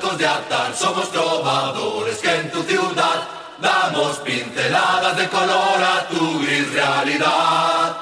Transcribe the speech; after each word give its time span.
locos 0.00 0.18
de 0.18 0.26
atar, 0.26 0.74
somos 0.74 1.10
trovadores 1.10 2.18
que 2.18 2.34
en 2.34 2.50
tu 2.50 2.62
ciudad 2.62 3.28
damos 3.60 4.18
pinceladas 4.18 5.16
de 5.16 5.28
color 5.28 5.78
a 5.78 6.08
tu 6.08 6.38
gris 6.40 6.72
realidad. 6.72 7.96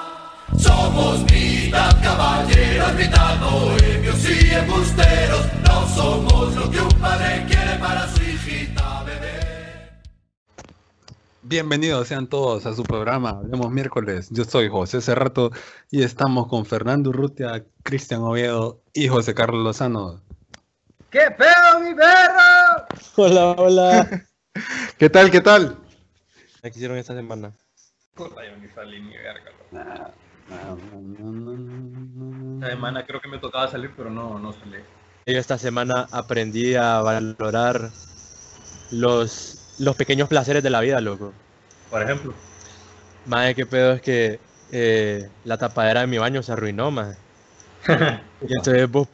Somos 0.56 1.20
mitad 1.30 2.02
caballeros, 2.02 2.94
mitad 2.94 3.40
bohemios 3.40 4.28
y 4.28 4.50
embusteros, 4.54 5.46
no 5.66 5.88
somos 5.88 6.54
lo 6.54 6.70
que 6.70 6.80
un 6.80 7.00
padre 7.00 7.44
quiere 7.48 7.78
para 7.80 8.08
su 8.08 8.22
hijita 8.22 9.02
bebé. 9.04 10.00
Bienvenidos 11.42 12.08
sean 12.08 12.28
todos 12.28 12.66
a 12.66 12.74
su 12.74 12.84
programa 12.84 13.30
Hablemos 13.30 13.70
Miércoles. 13.70 14.28
Yo 14.30 14.44
soy 14.44 14.68
José 14.68 15.00
Cerrato 15.00 15.50
y 15.90 16.02
estamos 16.02 16.46
con 16.46 16.64
Fernando 16.64 17.10
Urrutia, 17.10 17.64
Cristian 17.82 18.20
Oviedo 18.22 18.80
y 18.92 19.08
José 19.08 19.34
Carlos 19.34 19.64
Lozano. 19.64 20.27
¿Qué 21.10 21.30
pedo, 21.38 21.80
mi 21.80 21.94
perro? 21.94 22.86
Hola, 23.16 23.52
hola. 23.52 24.26
¿Qué 24.98 25.08
tal? 25.08 25.30
¿Qué 25.30 25.40
tal? 25.40 25.78
¿Qué 26.60 26.68
hicieron 26.68 26.98
esta 26.98 27.14
semana? 27.14 27.52
Puta, 28.14 28.44
yo 28.44 28.54
ni 28.58 28.68
salí 28.68 29.00
ni 29.00 29.16
verga. 29.16 29.50
Esta 32.56 32.68
semana 32.68 33.06
creo 33.06 33.22
que 33.22 33.28
me 33.28 33.38
tocaba 33.38 33.68
salir, 33.68 33.90
pero 33.96 34.10
no, 34.10 34.38
no 34.38 34.52
salí. 34.52 34.76
Yo 35.24 35.38
esta 35.38 35.56
semana 35.56 36.08
aprendí 36.10 36.74
a 36.74 37.00
valorar 37.00 37.88
los, 38.90 39.76
los 39.78 39.96
pequeños 39.96 40.28
placeres 40.28 40.62
de 40.62 40.68
la 40.68 40.80
vida, 40.80 41.00
loco. 41.00 41.32
Por 41.88 42.02
ejemplo. 42.02 42.34
Más 43.24 43.54
qué 43.54 43.64
pedo 43.64 43.92
es 43.92 44.02
que 44.02 44.40
eh, 44.72 45.30
la 45.44 45.56
tapadera 45.56 46.02
de 46.02 46.06
mi 46.06 46.18
baño 46.18 46.42
se 46.42 46.52
arruinó, 46.52 46.90
más. 46.90 47.16
Y 48.40 48.54
entonces 48.54 48.88
vos 48.88 49.08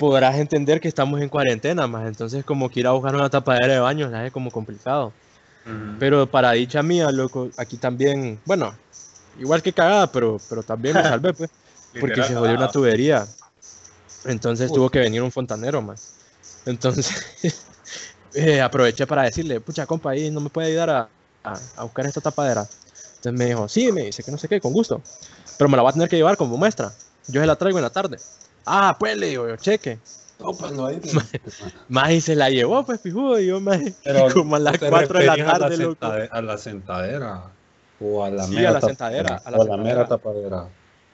podrás 0.00 0.36
entender 0.38 0.80
que 0.80 0.88
estamos 0.88 1.22
en 1.22 1.30
cuarentena, 1.30 1.86
más. 1.88 2.08
Entonces 2.08 2.44
como 2.44 2.70
que 2.70 2.80
ir 2.80 2.88
a 2.88 2.92
buscar 2.92 3.14
una 3.16 3.30
tapadera 3.30 3.74
de 3.74 3.80
baño 3.80 4.10
es 4.24 4.32
como 4.32 4.50
complicado. 4.52 5.14
Pero 5.98 6.30
para 6.30 6.52
dicha 6.52 6.82
mía, 6.82 7.10
loco, 7.12 7.50
aquí 7.56 7.78
también, 7.78 8.40
bueno, 8.46 8.78
igual 9.38 9.62
que 9.62 9.72
cagada, 9.74 10.12
pero, 10.12 10.38
pero 10.48 10.62
también 10.64 10.96
me 10.96 11.04
salvé, 11.04 11.34
pues. 11.34 11.50
Porque 11.98 12.24
se 12.24 12.36
jodió 12.36 12.56
una 12.56 12.68
tubería. 12.68 13.26
Entonces 14.24 14.72
tuvo 14.72 14.90
que 14.90 14.98
venir 15.00 15.22
un 15.22 15.32
fontanero, 15.32 15.82
más. 15.82 16.00
Entonces 16.66 17.14
eh, 18.34 18.60
aproveché 18.60 19.06
para 19.06 19.24
decirle, 19.24 19.60
pucha, 19.60 19.86
compa, 19.86 20.10
ahí 20.12 20.30
no 20.30 20.40
me 20.40 20.50
puede 20.50 20.68
ayudar 20.68 20.90
a, 20.90 21.12
a- 21.44 21.60
a 21.76 21.84
buscar 21.84 22.06
esta 22.06 22.20
tapadera. 22.20 22.68
Entonces 23.16 23.34
me 23.38 23.46
dijo, 23.46 23.68
sí, 23.68 23.92
me 23.92 24.04
dice 24.04 24.24
que 24.24 24.30
no 24.32 24.38
sé 24.38 24.48
qué, 24.48 24.60
con 24.60 24.72
gusto. 24.72 25.02
Pero 25.56 25.68
me 25.70 25.76
la 25.76 25.82
va 25.82 25.90
a 25.90 25.92
tener 25.92 26.08
que 26.08 26.16
llevar 26.16 26.36
como 26.36 26.56
muestra. 26.56 26.92
Yo 27.26 27.40
se 27.40 27.46
la 27.46 27.56
traigo 27.56 27.78
en 27.78 27.84
la 27.84 27.90
tarde. 27.90 28.18
Ah, 28.66 28.96
pues 28.98 29.16
le 29.16 29.26
digo 29.28 29.48
yo, 29.48 29.56
cheque. 29.56 29.98
Tópalo 30.38 30.86
ahí. 30.86 31.00
Más 31.88 32.10
y 32.12 32.20
se 32.20 32.34
la 32.34 32.48
llevó, 32.50 32.84
pues, 32.86 33.00
fijudo. 33.00 33.38
Y 33.38 33.46
yo, 33.48 33.60
más, 33.60 33.78
como 34.32 34.56
a 34.56 34.58
las 34.58 34.78
¿te 34.78 34.88
4 34.88 35.18
de 35.18 35.26
la 35.26 35.36
tarde, 35.36 35.76
loco. 35.76 35.94
sentade- 36.06 36.28
A 36.32 36.40
la 36.42 36.58
sentadera. 36.58 37.42
O 38.00 38.24
a 38.24 38.30
la 38.30 38.44
Sí, 38.44 38.54
mera 38.54 38.70
a 38.70 38.72
la 38.72 38.80
tapadera, 38.80 39.28
sentadera, 39.28 39.42
a 39.44 39.50
la 39.50 39.58
o 39.58 39.62
a 39.62 39.64
la 39.66 39.76
mera 39.76 40.08
tapadera. 40.08 40.68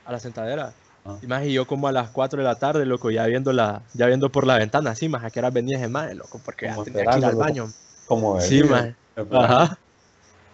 A 0.05 0.13
la 0.13 0.21
sentadera. 0.21 0.73
Ah. 1.05 1.19
Y 1.21 1.27
más 1.27 1.45
y 1.45 1.53
yo 1.53 1.67
como 1.67 1.89
a 1.89 1.93
las 1.93 2.11
4 2.11 2.39
de 2.39 2.45
la 2.45 2.55
tarde, 2.57 2.87
loco, 2.87 3.11
ya 3.11 3.27
viendo 3.27 3.53
la, 3.53 3.83
ya 3.95 4.07
viendo 4.07 4.31
por 4.31 4.47
la 4.47 4.57
ventana, 4.59 4.91
así, 4.93 5.09
más 5.09 5.25
a 5.25 5.31
que 5.31 5.41
horas 5.41 5.53
venía 5.53 5.77
ese 5.79 5.89
madre, 5.89 6.15
loco, 6.15 6.41
porque 6.45 6.67
ya 6.67 6.73
Como 6.75 6.85
tenía 6.85 7.05
que 7.11 7.19
ir 7.19 7.25
al 7.25 7.35
baño. 7.37 7.73
Como 8.07 8.41
Sí, 8.41 8.63
mae. 8.63 8.95
Ajá. 9.33 9.79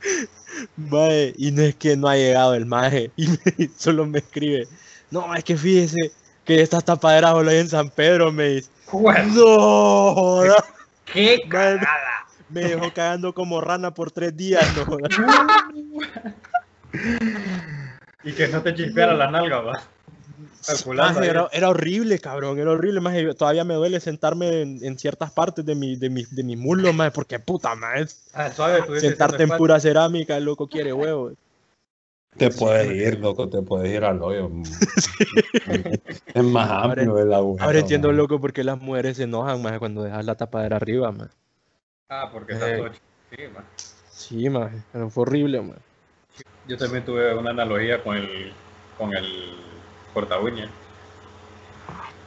Mae, 0.77 1.33
y 1.37 1.51
no 1.53 1.63
es 1.63 1.75
que 1.77 1.97
no 1.97 2.09
ha 2.09 2.17
llegado 2.17 2.55
el 2.55 2.67
maje, 2.67 3.11
y 3.17 3.27
me- 3.29 3.71
solo 3.77 4.07
me 4.07 4.19
escribe, 4.19 4.69
no, 5.11 5.35
es 5.35 5.45
que 5.45 5.57
fíjese 5.57 6.13
que 6.45 6.63
estas 6.63 6.85
tapaderas 6.85 7.33
solo 7.33 7.51
hay 7.51 7.59
en 7.59 7.69
San 7.69 7.91
Pedro, 7.91 8.33
me 8.33 8.49
dice, 8.49 8.71
Bueno, 8.91 9.25
no, 9.35 10.15
joda". 10.15 10.57
¡Qué 11.05 11.43
cagada! 11.49 11.89
me 12.49 12.61
dejó 12.63 12.93
cagando 12.93 13.33
como 13.33 13.61
rana 13.61 13.95
por 13.95 14.11
tres 14.11 14.37
días, 14.37 14.77
no 14.77 14.85
joda. 14.85 15.09
Y 18.25 18.33
que 18.33 18.49
no 18.49 18.63
te 18.63 18.75
chispeara 18.75 19.15
la 19.15 19.31
nalga, 19.31 19.61
va. 19.61 19.83
Calculando. 20.67 21.23
Era, 21.23 21.49
era 21.53 21.69
horrible, 21.71 22.19
cabrón, 22.19 22.59
era 22.59 22.71
horrible, 22.71 23.01
maje, 23.01 23.35
todavía 23.35 23.65
me 23.65 23.75
duele 23.75 24.01
sentarme 24.01 24.63
en, 24.63 24.85
en 24.85 24.99
ciertas 24.99 25.31
partes 25.33 25.65
de 25.65 25.75
mi, 25.75 25.97
de 25.97 26.11
mi, 26.11 26.25
de 26.25 26.43
mi 26.43 26.57
muslo, 26.57 26.93
maje, 26.93 27.11
porque 27.11 27.39
puta, 27.41 27.75
maje, 27.75 28.07
Ah, 28.33 28.51
suave, 28.51 29.01
sentarte 29.01 29.43
en 29.43 29.51
pura 29.51 29.81
cerámica, 29.81 30.37
el 30.37 30.45
loco 30.45 30.69
quiere 30.69 30.93
huevo. 30.93 31.33
Te 32.37 32.51
puedes 32.51 32.91
ir, 32.91 33.21
loco, 33.21 33.49
te 33.49 33.61
puedes 33.63 33.93
ir 33.93 34.05
al 34.05 34.23
hoyo. 34.23 34.51
Es 36.35 36.43
más 36.45 36.71
amplio 36.71 37.19
el 37.19 37.33
agujero. 37.33 37.65
Ahora 37.65 37.79
entiendo, 37.81 38.09
man. 38.09 38.17
loco, 38.17 38.41
por 38.41 38.53
qué 38.53 38.65
las 38.65 38.81
mujeres 38.81 39.17
se 39.19 39.25
enojan, 39.25 39.63
maje, 39.63 39.79
cuando 39.79 40.03
dejas 40.03 40.25
la 40.25 40.35
tapadera 40.35 40.77
arriba, 40.77 41.13
maje. 41.13 41.31
Ah, 42.09 42.31
porque 42.33 42.55
está 42.55 42.71
Eh. 42.71 42.77
todo 42.79 42.87
ch- 42.89 43.01
Sí, 43.31 43.43
ma. 43.55 43.65
Sí, 44.11 44.51
maje, 44.51 44.77
pero 44.93 45.11
fue 45.11 45.23
horrible, 45.23 45.61
maje. 45.61 45.81
Yo 46.67 46.77
también 46.79 47.05
tuve 47.05 47.35
una 47.35 47.51
analogía 47.51 48.03
con 48.03 48.17
el, 48.17 48.53
con 48.97 49.15
el 49.15 49.57
corta 50.15 50.39
uña. 50.39 50.69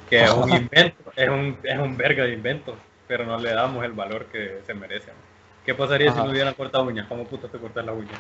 Que 0.10 0.24
es 0.24 0.32
un 0.32 0.50
invento, 0.70 1.12
es 1.16 1.30
un, 1.30 1.58
es 1.64 1.80
un 1.80 1.98
verga 1.98 2.24
de 2.26 2.34
invento, 2.34 2.76
pero 3.08 3.26
no 3.26 3.38
le 3.40 3.52
damos 3.54 3.84
el 3.84 3.94
valor 3.94 4.26
que 4.26 4.62
se 4.66 4.74
merece. 4.74 5.08
ma. 5.12 5.18
¿Qué 5.66 5.74
pasaría 5.74 6.12
Ajá. 6.12 6.20
si 6.22 6.26
no 6.26 6.32
hubieran 6.32 6.54
cortado 6.54 6.84
uñas? 6.86 7.08
¿Cómo 7.08 7.26
puta 7.26 7.48
te 7.48 7.58
cortas 7.58 7.84
la 7.86 7.94
uña? 7.94 8.20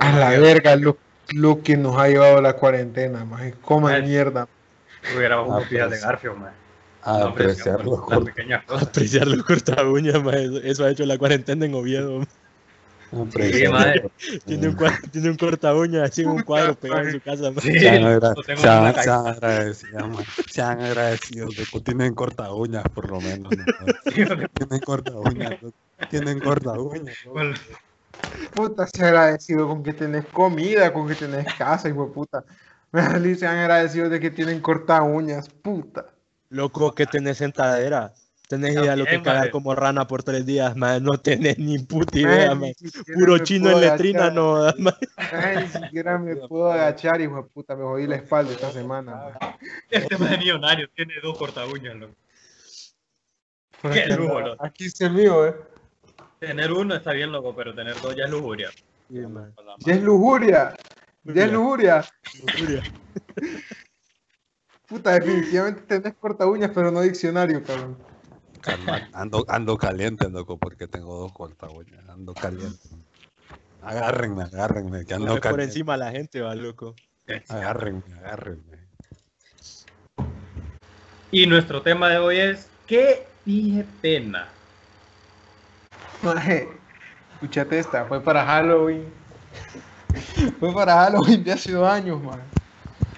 A 0.00 0.18
la 0.18 0.30
verga, 0.38 0.76
lo, 0.76 0.96
lo 1.34 1.62
que 1.62 1.76
nos 1.76 1.96
ha 1.98 2.08
llevado 2.08 2.40
la 2.42 2.54
cuarentena, 2.54 3.24
más 3.24 3.42
coma 3.62 3.94
de 3.94 4.02
mierda. 4.02 4.48
Tuviéramos 5.12 5.46
Ah, 5.50 5.56
unos 5.56 5.68
pies 5.68 5.84
pues. 5.86 6.00
de 6.00 6.06
garfio, 6.06 6.34
man. 6.34 6.52
A 7.02 7.18
No 7.18 7.26
apreciar 7.26 7.84
los. 7.84 8.00
Apreciar 8.82 9.26
los 9.26 9.42
corta 9.44 9.84
uñas, 9.84 10.14
eso, 10.16 10.58
eso 10.62 10.84
ha 10.84 10.90
hecho 10.90 11.04
la 11.06 11.18
cuarentena 11.18 11.66
en 11.66 11.74
Oviedo. 11.74 12.22
Sí, 13.34 13.68
madre. 13.68 14.10
Tiene 14.46 14.68
un, 14.68 14.76
tiene 15.10 15.28
un 15.30 15.36
corta 15.36 15.74
uñas 15.74 16.08
así 16.10 16.22
en 16.22 16.28
un 16.28 16.42
cuadro 16.42 16.74
pegado 16.74 17.02
en 17.02 17.12
su 17.12 17.20
casa. 17.20 17.52
Sí, 17.60 17.78
Sean, 17.78 18.04
agra- 18.04 18.34
sean- 18.46 18.94
sean 19.02 19.26
agradecidos, 19.26 20.08
man. 20.08 20.24
Sean 20.48 20.80
agradecidos, 20.80 21.58
loco. 21.58 21.80
Tienen 21.82 22.14
corta 22.14 22.50
uñas, 22.54 22.84
por 22.94 23.10
lo 23.10 23.20
menos. 23.20 23.52
¿no? 23.54 23.66
Tienen 24.54 24.80
corta 24.82 25.12
uñas, 25.12 25.60
loco. 25.60 25.74
Tienen 26.08 26.40
corta 26.40 26.72
uñas. 26.72 27.16
loco. 27.26 27.40
Puta, 28.54 28.86
se 28.86 29.04
agradecido 29.04 29.66
con 29.66 29.82
que 29.82 29.92
tenés 29.92 30.26
comida, 30.26 30.92
con 30.92 31.08
que 31.08 31.14
tenés 31.14 31.52
casa, 31.54 31.88
hijo 31.88 32.06
de 32.06 32.12
puta. 32.12 32.44
Me 32.92 33.34
se 33.34 33.46
han 33.46 33.56
agradecido 33.56 34.10
de 34.10 34.20
que 34.20 34.30
tienen 34.30 34.60
corta 34.60 35.02
uñas, 35.02 35.48
puta. 35.48 36.06
Loco, 36.50 36.94
que 36.94 37.06
tenés 37.06 37.38
sentadera. 37.38 38.12
Tenés 38.46 38.74
idea 38.74 38.90
de 38.90 38.96
lo 38.98 39.04
que 39.06 39.12
También, 39.12 39.22
cagar 39.22 39.50
como 39.50 39.74
rana 39.74 40.06
por 40.06 40.22
tres 40.22 40.44
días, 40.44 40.76
maje. 40.76 41.00
No 41.00 41.18
tenés 41.18 41.58
ni 41.58 41.78
puta 41.78 42.18
idea, 42.18 42.54
siquiera 42.74 43.18
Puro 43.18 43.38
chino 43.38 43.70
en 43.70 43.80
letrina, 43.80 44.26
agachar. 44.26 44.78
no. 44.78 44.92
Ay, 45.16 45.56
ni 45.62 45.68
siquiera 45.68 46.18
me 46.18 46.36
puedo 46.36 46.70
agachar, 46.70 47.22
hijo 47.22 47.36
de 47.36 47.42
puta. 47.44 47.74
Me 47.74 47.84
jodí 47.84 48.06
la 48.06 48.16
espalda 48.16 48.52
esta 48.52 48.70
semana. 48.70 49.12
man. 49.40 49.56
este 49.88 50.18
man 50.18 50.34
es 50.34 50.38
millonario, 50.40 50.86
tiene 50.94 51.14
dos 51.22 51.38
corta 51.38 51.64
uñas, 51.64 51.96
loco. 51.96 52.14
Qué 53.90 54.06
lujo, 54.08 54.40
loco. 54.40 54.62
Aquí 54.62 54.88
el 55.00 55.12
mío, 55.14 55.46
eh. 55.46 55.71
Tener 56.42 56.72
uno 56.72 56.96
está 56.96 57.12
bien, 57.12 57.30
loco, 57.30 57.54
pero 57.54 57.72
tener 57.72 57.94
dos 58.00 58.16
ya 58.16 58.24
es 58.24 58.30
lujuria. 58.30 58.68
Ya 59.08 59.94
es 59.94 60.02
lujuria. 60.02 60.74
Ya 61.22 61.44
es 61.44 61.52
lujuria. 61.52 62.04
Lujuria. 62.42 62.82
Puta, 64.88 65.12
definitivamente 65.20 65.82
tenés 65.82 66.14
corta 66.14 66.44
uñas, 66.48 66.72
pero 66.74 66.90
no 66.90 67.00
diccionario, 67.02 67.62
cabrón. 67.62 67.96
Calma, 68.60 69.08
Ando, 69.12 69.44
ando 69.46 69.78
caliente, 69.78 70.28
loco, 70.28 70.58
porque 70.58 70.88
tengo 70.88 71.16
dos 71.16 71.32
corta 71.32 71.68
uñas. 71.68 72.08
Ando 72.08 72.34
caliente. 72.34 72.88
Agárrenme, 73.80 74.42
agárrenme, 74.42 75.04
que 75.04 75.14
ando 75.14 75.26
es 75.26 75.32
por 75.34 75.42
caliente. 75.42 75.64
encima 75.66 75.96
la 75.96 76.10
gente, 76.10 76.40
va, 76.40 76.56
loco. 76.56 76.96
Agárrenme, 77.46 78.02
agárrenme. 78.18 78.78
Y 81.30 81.46
nuestro 81.46 81.82
tema 81.82 82.08
de 82.08 82.18
hoy 82.18 82.38
es 82.38 82.68
¿Qué 82.88 83.28
dije 83.44 83.86
pena? 84.00 84.48
Maje, 86.22 86.68
escúchate 87.34 87.78
esta, 87.78 88.04
fue 88.04 88.20
para 88.20 88.44
Halloween. 88.44 89.04
Fue 90.60 90.72
para 90.72 90.94
Halloween 90.94 91.42
de 91.42 91.52
hace 91.52 91.72
dos 91.72 91.88
años, 91.88 92.22
man. 92.22 92.38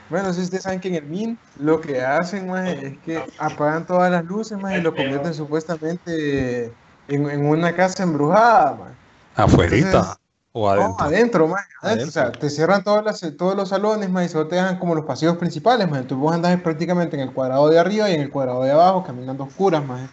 Bueno, 0.08 0.32
si 0.32 0.42
ustedes 0.42 0.62
saben 0.62 0.80
que 0.80 0.88
en 0.88 0.94
el 0.94 1.04
MIN 1.04 1.38
lo 1.58 1.80
que 1.80 2.00
hacen, 2.02 2.48
maje, 2.48 2.86
es 2.86 2.98
que 2.98 3.24
apagan 3.38 3.86
todas 3.86 4.10
las 4.10 4.24
luces, 4.24 4.58
maje, 4.58 4.78
y 4.78 4.82
lo 4.82 4.94
convierten 4.94 5.34
supuestamente 5.34 6.66
en, 7.08 7.30
en 7.30 7.46
una 7.46 7.74
casa 7.74 8.02
embrujada, 8.02 8.76
man. 8.76 8.94
¿Afuerita 9.36 9.86
Entonces, 9.86 10.16
o 10.52 10.66
No, 10.66 10.70
adentro? 10.70 11.06
adentro, 11.06 11.48
maje, 11.48 11.68
adentro. 11.82 12.08
O 12.08 12.10
sea, 12.10 12.22
Adentro. 12.22 12.40
te 12.40 12.50
cierran 12.50 12.84
todas 12.84 13.04
las, 13.04 13.36
todos 13.36 13.56
los 13.56 13.68
salones, 13.70 14.08
maje, 14.10 14.26
y 14.26 14.28
solo 14.28 14.46
te 14.46 14.56
dejan 14.56 14.78
como 14.78 14.94
los 14.94 15.04
pasillos 15.04 15.36
principales, 15.36 15.88
maje. 15.88 16.02
Entonces 16.02 16.22
vos 16.22 16.34
andás 16.34 16.60
prácticamente 16.60 17.16
en 17.16 17.22
el 17.22 17.32
cuadrado 17.32 17.68
de 17.68 17.78
arriba 17.78 18.08
y 18.08 18.14
en 18.14 18.20
el 18.20 18.30
cuadrado 18.30 18.62
de 18.62 18.70
abajo, 18.72 19.04
caminando 19.04 19.44
oscuras, 19.44 19.84
maje. 19.84 20.06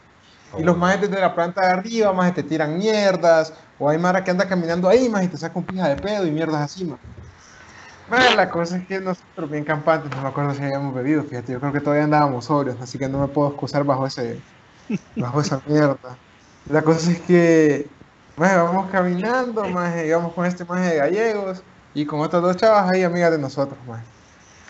Y 0.58 0.64
los 0.64 0.78
majes 0.78 1.02
desde 1.02 1.20
la 1.20 1.34
planta 1.34 1.62
de 1.62 1.68
arriba, 1.68 2.14
más 2.14 2.34
te 2.34 2.44
tiran 2.44 2.78
mierdas. 2.78 3.54
O 3.80 3.90
hay 3.90 3.98
mara 3.98 4.24
que 4.24 4.32
anda 4.32 4.48
caminando 4.48 4.90
ahí, 4.90 5.10
más 5.10 5.24
y 5.24 5.28
te 5.28 5.38
saca 5.38 5.58
un 5.58 5.66
pija 5.66 5.88
de 5.88 5.96
pedo 5.96 6.28
y 6.28 6.32
mierdas 6.32 6.62
así, 6.62 6.86
más. 6.86 7.00
Bueno, 8.10 8.36
la 8.36 8.50
cosa 8.50 8.76
es 8.76 8.86
que 8.88 9.00
nosotros 9.00 9.50
bien 9.50 9.64
campantes, 9.64 10.12
no 10.12 10.22
me 10.22 10.28
acuerdo 10.28 10.54
si 10.54 10.62
habíamos 10.62 10.94
bebido, 10.94 11.24
fíjate, 11.24 11.54
yo 11.54 11.62
creo 11.62 11.72
que 11.72 11.80
todavía 11.80 12.04
andábamos 12.04 12.44
sobrios, 12.44 12.76
así 12.82 13.00
que 13.00 13.08
no 13.08 13.20
me 13.20 13.30
puedo 13.30 13.52
excusar 13.52 13.86
bajo 13.86 14.06
ese, 14.06 14.42
Bajo 15.16 15.40
esa 15.40 15.62
mierda. 15.66 16.18
La 16.70 16.82
cosa 16.82 17.10
es 17.10 17.22
que, 17.22 17.88
maje, 18.36 18.58
vamos 18.58 18.92
caminando, 18.92 19.64
maje, 19.70 20.08
íbamos 20.08 20.34
con 20.34 20.46
este 20.46 20.66
maje 20.66 20.90
de 20.90 20.98
gallegos 20.98 21.64
y 21.94 22.06
con 22.06 22.20
otras 22.20 22.42
dos 22.42 22.58
chavas 22.58 22.92
ahí 22.92 23.04
amigas 23.04 23.32
de 23.32 23.38
nosotros, 23.38 23.80
maje. 23.88 24.04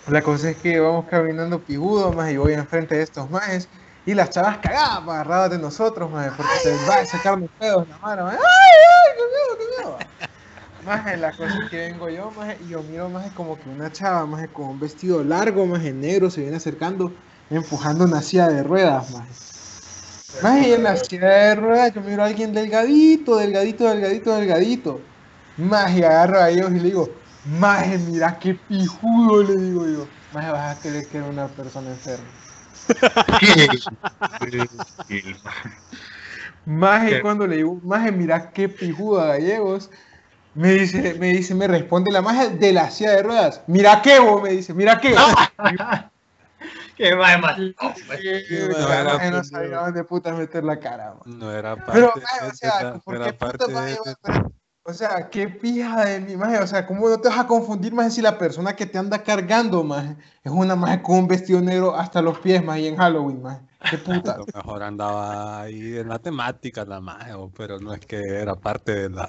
La 0.07 0.21
cosa 0.21 0.51
es 0.51 0.57
que 0.57 0.79
vamos 0.79 1.05
caminando 1.09 1.59
pijudo, 1.59 2.13
maje, 2.13 2.33
y 2.33 2.37
voy 2.37 2.53
enfrente 2.53 2.95
de 2.95 3.01
estos 3.01 3.27
majes 3.31 3.67
y 4.05 4.13
las 4.13 4.29
chavas 4.31 4.57
cagadas, 4.57 5.03
maje, 5.03 5.19
agarradas 5.19 5.51
de 5.51 5.57
nosotros, 5.59 6.09
maje, 6.09 6.31
porque 6.35 6.51
se 6.63 6.75
va 6.87 6.95
a 6.95 7.05
sacar 7.05 7.37
los 7.37 7.49
pedos 7.51 7.87
la 7.87 7.97
mano, 7.99 8.25
maje. 8.25 8.37
¡Ay, 8.37 8.77
ay, 8.97 9.15
qué 9.17 9.23
miedo, 9.31 9.57
qué 9.57 9.83
miedo! 9.83 9.97
Maje, 10.85 11.17
la 11.17 11.31
cosa 11.31 11.55
que 11.69 11.77
vengo 11.77 12.09
yo, 12.09 12.31
maje, 12.31 12.57
y 12.65 12.69
yo 12.69 12.81
miro, 12.81 13.09
maje, 13.09 13.29
como 13.35 13.59
que 13.59 13.69
una 13.69 13.91
chava, 13.91 14.25
maje, 14.25 14.47
con 14.47 14.65
un 14.69 14.79
vestido 14.79 15.23
largo, 15.23 15.65
maje, 15.67 15.93
negro, 15.93 16.31
se 16.31 16.41
viene 16.41 16.57
acercando, 16.57 17.13
empujando 17.51 18.05
una 18.05 18.21
silla 18.21 18.47
de 18.47 18.63
ruedas. 18.63 19.11
Maje, 20.41 20.69
y 20.69 20.73
en 20.73 20.83
la 20.83 20.95
silla 20.97 21.27
de 21.27 21.55
ruedas 21.55 21.93
yo 21.93 22.01
miro 22.01 22.23
a 22.23 22.25
alguien 22.25 22.53
delgadito, 22.53 23.37
delgadito, 23.37 23.87
delgadito, 23.87 24.35
delgadito. 24.35 25.01
Maje, 25.57 26.03
agarro 26.03 26.39
a 26.39 26.49
ellos 26.49 26.71
y 26.71 26.79
le 26.79 26.83
digo, 26.85 27.09
maje, 27.43 27.99
mira 27.99 28.39
qué 28.39 28.55
pijudo, 28.55 29.43
le 29.43 29.55
digo 29.57 29.85
yo. 29.85 30.07
Maje, 30.31 30.49
vas 30.49 30.77
a 30.77 30.79
creer 30.79 31.07
que 31.07 31.17
era 31.17 31.27
una 31.27 31.47
persona 31.47 31.91
enferma. 31.91 32.25
Maje, 36.65 37.09
¿Qué? 37.09 37.21
cuando 37.21 37.47
le 37.47 37.57
digo, 37.57 37.79
maje, 37.83 38.11
mira 38.11 38.51
qué 38.51 38.69
pijudo 38.69 39.21
a 39.21 39.27
gallegos, 39.27 39.89
me 40.53 40.73
dice, 40.73 41.15
me 41.15 41.29
dice, 41.29 41.55
me 41.55 41.67
responde 41.67 42.11
la 42.11 42.21
maje 42.21 42.49
de 42.49 42.73
la 42.73 42.89
silla 42.91 43.11
de 43.11 43.23
ruedas. 43.23 43.63
Mira 43.67 44.01
qué, 44.01 44.19
vos, 44.19 44.43
me 44.43 44.51
dice, 44.51 44.73
mira 44.73 44.99
qué. 44.99 45.15
¿Qué 46.97 47.15
más 47.15 47.39
más? 47.41 47.57
No, 47.57 47.73
maje, 48.07 49.43
sabía 49.43 49.77
dónde 49.77 50.03
putas 50.03 50.37
meter 50.37 50.63
la 50.63 50.79
cara, 50.79 51.15
man. 51.15 51.39
No 51.39 51.51
era 51.51 51.75
parte 51.75 51.91
Pero, 51.93 52.13
maje, 52.15 52.45
o 52.45 52.49
de 52.49 52.55
sea, 52.55 52.93
¿por 53.03 53.15
era 53.15 53.25
qué 53.25 53.33
parte 53.33 53.65
putas, 53.65 53.73
maje, 53.73 53.97
o 54.83 54.93
sea, 54.93 55.29
qué 55.29 55.47
pija 55.47 56.05
de 56.05 56.19
mi 56.21 56.35
maje, 56.35 56.57
o 56.59 56.67
sea, 56.67 56.85
¿cómo 56.87 57.07
no 57.07 57.19
te 57.19 57.29
vas 57.29 57.39
a 57.39 57.47
confundir 57.47 57.93
más 57.93 58.13
si 58.15 58.21
la 58.21 58.37
persona 58.37 58.75
que 58.75 58.85
te 58.85 58.97
anda 58.97 59.21
cargando, 59.23 59.83
maje, 59.83 60.15
es 60.43 60.51
una 60.51 60.75
maje 60.75 61.01
con 61.01 61.19
un 61.19 61.27
vestido 61.27 61.61
negro 61.61 61.95
hasta 61.95 62.21
los 62.21 62.39
pies, 62.39 62.63
maje, 62.63 62.81
y 62.81 62.87
en 62.87 62.97
Halloween, 62.97 63.41
maje? 63.41 63.61
Qué 63.89 63.97
puta. 63.99 64.33
A 64.33 64.37
lo 64.39 64.45
mejor 64.53 64.83
andaba 64.83 65.61
ahí 65.61 65.97
en 65.97 66.09
la 66.09 66.19
temática 66.19 66.83
la 66.85 66.99
maje, 66.99 67.33
o- 67.33 67.49
pero 67.55 67.79
no 67.79 67.93
es 67.93 67.99
que 68.05 68.17
era 68.19 68.55
parte 68.55 68.93
de 68.93 69.09
la... 69.09 69.27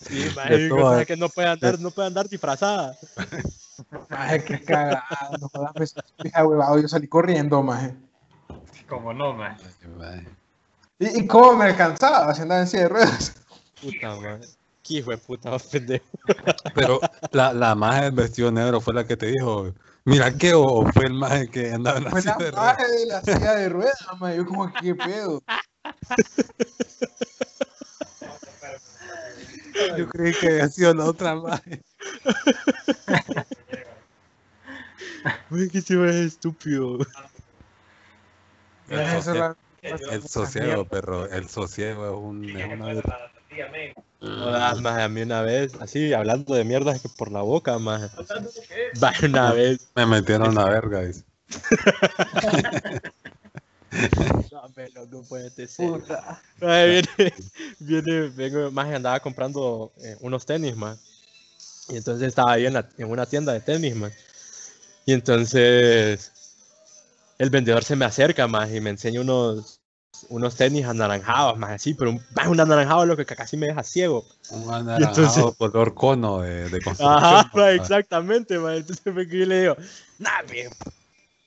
Sí, 0.00 0.30
maje, 0.36 0.68
cosas 0.68 1.02
eh. 1.02 1.06
que 1.06 1.16
no 1.16 1.28
puede 1.28 1.48
andar, 1.48 1.80
no 1.80 1.90
puede 1.90 2.08
andar 2.08 2.28
disfrazada. 2.28 2.96
Maje, 4.08 4.44
qué 4.44 4.64
cagada, 4.64 5.02
no 5.40 5.48
jodas, 5.48 5.72
me 5.76 6.24
pija 6.24 6.46
huevado, 6.46 6.78
yo 6.78 6.86
salí 6.88 7.08
corriendo, 7.08 7.62
maje. 7.62 7.94
Como 8.88 9.12
no, 9.12 9.34
maje. 9.34 9.56
¿Y, 10.98 11.20
y 11.20 11.26
cómo 11.26 11.54
me 11.54 11.64
alcanzaba 11.64 12.32
si 12.34 12.42
andaba 12.42 12.60
en 12.60 12.66
silla 12.68 12.84
de 12.84 12.88
ruedas? 12.90 13.34
Puta, 13.80 14.14
maje. 14.14 14.44
Qué 14.84 14.94
hijo 14.98 15.10
de 15.10 15.18
puta, 15.18 15.58
pendejo. 15.58 16.04
Pero 16.74 17.00
la, 17.32 17.52
la 17.54 17.74
maje 17.74 18.02
del 18.04 18.12
vestido 18.12 18.52
negro 18.52 18.80
fue 18.82 18.92
la 18.92 19.06
que 19.06 19.16
te 19.16 19.26
dijo, 19.26 19.72
mira 20.04 20.36
qué, 20.36 20.52
o, 20.52 20.62
o 20.62 20.92
fue 20.92 21.06
el 21.06 21.14
maje 21.14 21.48
que 21.48 21.72
andaba 21.72 21.96
en 21.98 22.04
la 22.04 22.10
Fue 22.10 22.20
silla 22.20 22.36
la 22.38 22.44
de 22.44 22.50
ruedas? 22.50 22.76
maje 22.76 22.92
de 22.92 23.06
la 23.06 23.22
silla 23.22 23.54
de 23.54 23.68
ruedas, 23.70 24.06
maje, 24.20 24.36
yo 24.36 24.46
como, 24.46 24.72
¿qué 24.74 24.94
pedo? 24.94 25.42
Yo 29.96 30.08
creí 30.08 30.32
que 30.34 30.46
había 30.48 30.68
sido 30.68 30.94
la 30.94 31.04
otra 31.06 31.34
maje. 31.34 31.80
Uy, 35.50 35.70
que 35.70 35.80
se 35.80 35.96
ve 35.96 36.24
estúpido. 36.24 36.98
El 38.90 38.98
la- 38.98 39.56
el 40.10 40.28
sosiego, 40.28 40.84
perro, 40.86 41.26
el 41.26 41.48
sosiego 41.48 42.06
es, 42.06 42.12
un, 42.16 42.44
es 42.56 42.66
una 42.66 43.02
de- 44.24 44.56
Ah, 44.56 44.74
maje, 44.80 45.02
a 45.02 45.08
mí 45.08 45.22
una 45.22 45.42
vez, 45.42 45.72
así, 45.80 46.12
hablando 46.12 46.54
de 46.54 46.64
mierdas 46.64 47.00
que 47.00 47.08
por 47.08 47.30
la 47.30 47.42
boca. 47.42 47.76
Va, 47.78 48.00
una 49.22 49.52
vez. 49.52 49.78
Me 49.94 50.06
metieron 50.06 50.54
la 50.54 50.64
verga, 50.66 51.02
dice. 51.02 51.24
Dame 54.50 54.90
lo 54.94 55.08
que 55.08 55.16
puede 55.28 55.68
ser. 55.68 56.02
Ay, 56.60 57.02
viene, 57.16 57.34
viene, 57.78 58.20
vengo, 58.30 58.70
más 58.70 58.92
andaba 58.92 59.20
comprando 59.20 59.92
eh, 60.02 60.16
unos 60.20 60.44
tenis, 60.46 60.76
más. 60.76 60.98
Y 61.88 61.96
entonces 61.96 62.28
estaba 62.28 62.52
ahí 62.52 62.66
en, 62.66 62.72
la- 62.74 62.88
en 62.98 63.10
una 63.10 63.26
tienda 63.26 63.52
de 63.52 63.60
tenis, 63.60 63.94
más. 63.94 64.12
Y 65.06 65.12
entonces 65.12 66.32
el 67.38 67.50
vendedor 67.50 67.84
se 67.84 67.94
me 67.96 68.04
acerca, 68.04 68.46
más, 68.48 68.72
y 68.72 68.80
me 68.80 68.90
enseña 68.90 69.20
unos, 69.20 69.80
unos 70.28 70.56
tenis 70.56 70.86
anaranjados, 70.86 71.58
más 71.58 71.70
así, 71.72 71.94
pero 71.94 72.10
un, 72.10 72.22
más 72.34 72.46
un 72.48 72.60
anaranjado 72.60 73.06
lo 73.06 73.16
que 73.16 73.24
casi 73.24 73.56
me 73.56 73.66
deja 73.66 73.82
ciego. 73.82 74.24
Un 74.50 74.72
anaranjado 74.72 75.22
entonces- 75.22 75.56
color 75.56 75.94
cono 75.94 76.40
de, 76.40 76.68
de 76.68 76.80
construcción. 76.80 77.12
Ajá, 77.24 77.72
exactamente, 77.72 78.58
más. 78.58 78.76
Entonces 78.76 79.14
me 79.14 79.26
quedé 79.26 79.42
y 79.42 79.46
le 79.46 79.60
digo, 79.60 79.76
nah, 80.18 80.42
bien, 80.50 80.70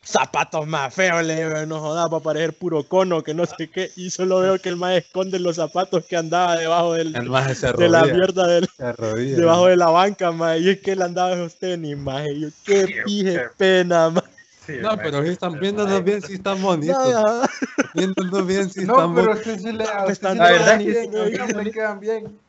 zapatos 0.04 0.66
más 0.66 0.94
feos, 0.94 1.24
le 1.24 1.36
digo, 1.36 1.66
no 1.66 1.80
jodas, 1.80 2.10
para 2.10 2.24
parecer 2.24 2.54
puro 2.54 2.84
cono, 2.84 3.24
que 3.24 3.34
no 3.34 3.46
sé 3.46 3.70
qué. 3.70 3.92
Y 3.96 4.10
solo 4.10 4.40
veo 4.40 4.60
que 4.60 4.70
el 4.70 4.78
más 4.78 4.96
esconde 4.96 5.40
los 5.40 5.58
zapatos 5.58 6.06
que 6.06 6.16
andaba 6.16 6.56
debajo 6.56 6.94
del, 6.94 7.12
de 7.12 7.24
la 7.24 7.40
arrodilla, 8.00 8.14
mierda 8.14 8.48
del, 8.48 8.70
debajo 9.36 9.68
de 9.68 9.76
la 9.76 9.90
banca, 9.90 10.32
más. 10.32 10.60
Y 10.60 10.70
es 10.70 10.80
que 10.80 10.92
él 10.94 11.02
andaba 11.02 11.34
en 11.34 11.40
esos 11.40 11.60
tenis, 11.60 11.98
más. 11.98 12.26
Y 12.28 12.40
yo, 12.42 12.48
qué 12.66 13.02
pije 13.06 13.42
pena, 13.58 14.10
más. 14.10 14.24
Sí, 14.68 14.74
No, 14.82 14.90
man. 14.90 15.00
pero 15.02 15.24
si 15.24 15.30
están 15.30 15.60
viéndonos 15.60 16.04
bien, 16.04 16.22
si 16.22 16.34
están 16.34 16.62
bonitos. 16.62 16.98
Nada. 16.98 17.50
Viéndonos 17.94 18.46
bien, 18.46 18.70
si 18.70 18.82
No, 18.86 18.94
están 19.00 19.16
pero 19.16 19.28
bonitos. 19.32 19.48
usted 19.48 19.60
sí 19.60 19.72
le, 19.72 19.84
a 19.86 19.94
No, 19.94 20.00
usted 20.02 20.12
están 20.12 20.34
sí 20.34 20.38
La 20.40 20.46
le 20.46 20.52
verdad 20.52 20.78
que 20.78 20.86
bien, 20.86 21.42
a 21.42 21.64
le 21.64 21.72
quedan 21.72 22.00
bien. 22.02 22.40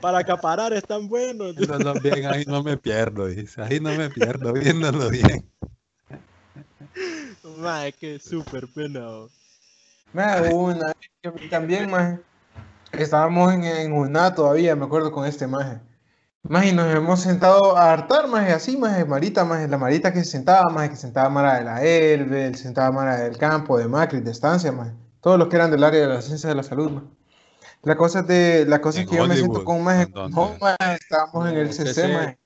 Para 0.00 0.18
acaparar 0.18 0.72
están 0.72 1.08
buenos. 1.08 1.54
Viéndonos 1.54 2.02
bien, 2.02 2.26
ahí 2.26 2.44
no 2.44 2.62
me 2.64 2.76
pierdo, 2.76 3.26
dice. 3.28 3.62
Ahí 3.62 3.78
no 3.78 3.94
me 3.94 4.10
pierdo, 4.10 4.52
viéndolo 4.52 5.10
bien. 5.10 5.48
Más, 7.58 7.94
que 7.94 8.18
súper 8.18 8.66
pena. 8.66 9.06
hubo 10.10 10.64
una 10.64 10.90
a 10.90 10.94
también, 11.50 11.88
maje, 11.88 12.18
estábamos 12.92 13.52
en, 13.52 13.62
en 13.64 13.92
una 13.92 14.34
todavía, 14.34 14.74
me 14.74 14.86
acuerdo 14.86 15.12
con 15.12 15.24
este 15.24 15.46
maje. 15.46 15.78
Maje, 16.42 16.68
y 16.70 16.72
nos 16.72 16.94
hemos 16.94 17.20
sentado 17.20 17.76
a 17.76 17.92
hartar, 17.92 18.26
maje, 18.26 18.52
así, 18.52 18.76
maje, 18.76 19.04
Marita, 19.04 19.44
maje, 19.44 19.68
la 19.68 19.76
Marita 19.76 20.12
que 20.12 20.20
se 20.24 20.30
sentaba, 20.30 20.70
maje, 20.70 20.90
que 20.90 20.96
sentaba 20.96 21.28
Mara 21.28 21.58
de 21.58 21.64
la 21.64 21.84
Elbe, 21.84 22.54
sentaba 22.54 22.90
Mara 22.90 23.16
del 23.18 23.36
Campo, 23.36 23.76
de 23.78 23.86
Macri, 23.86 24.20
de 24.20 24.30
Estancia, 24.30 24.72
maje. 24.72 24.92
Todos 25.20 25.38
los 25.38 25.48
que 25.48 25.56
eran 25.56 25.70
del 25.70 25.84
área 25.84 26.00
de 26.00 26.06
la 26.14 26.22
ciencia 26.22 26.48
de 26.48 26.54
la 26.54 26.62
salud, 26.62 26.90
maje. 26.90 27.06
La 27.82 27.96
cosa 27.96 28.20
es, 28.20 28.26
de, 28.26 28.64
la 28.66 28.80
cosa 28.80 29.00
es 29.00 29.06
que 29.06 29.16
yo 29.16 29.26
me 29.26 29.34
siento 29.36 29.52
Hollywood, 29.52 29.64
con 29.66 29.76
un 29.76 29.84
maje, 29.84 30.02
¿en 30.04 30.12
dónde? 30.12 30.36
no, 30.36 30.56
maje, 30.60 30.94
estábamos 30.94 31.48
en 31.50 31.56
el 31.58 31.72
CC, 31.72 32.08
maje. 32.08 32.38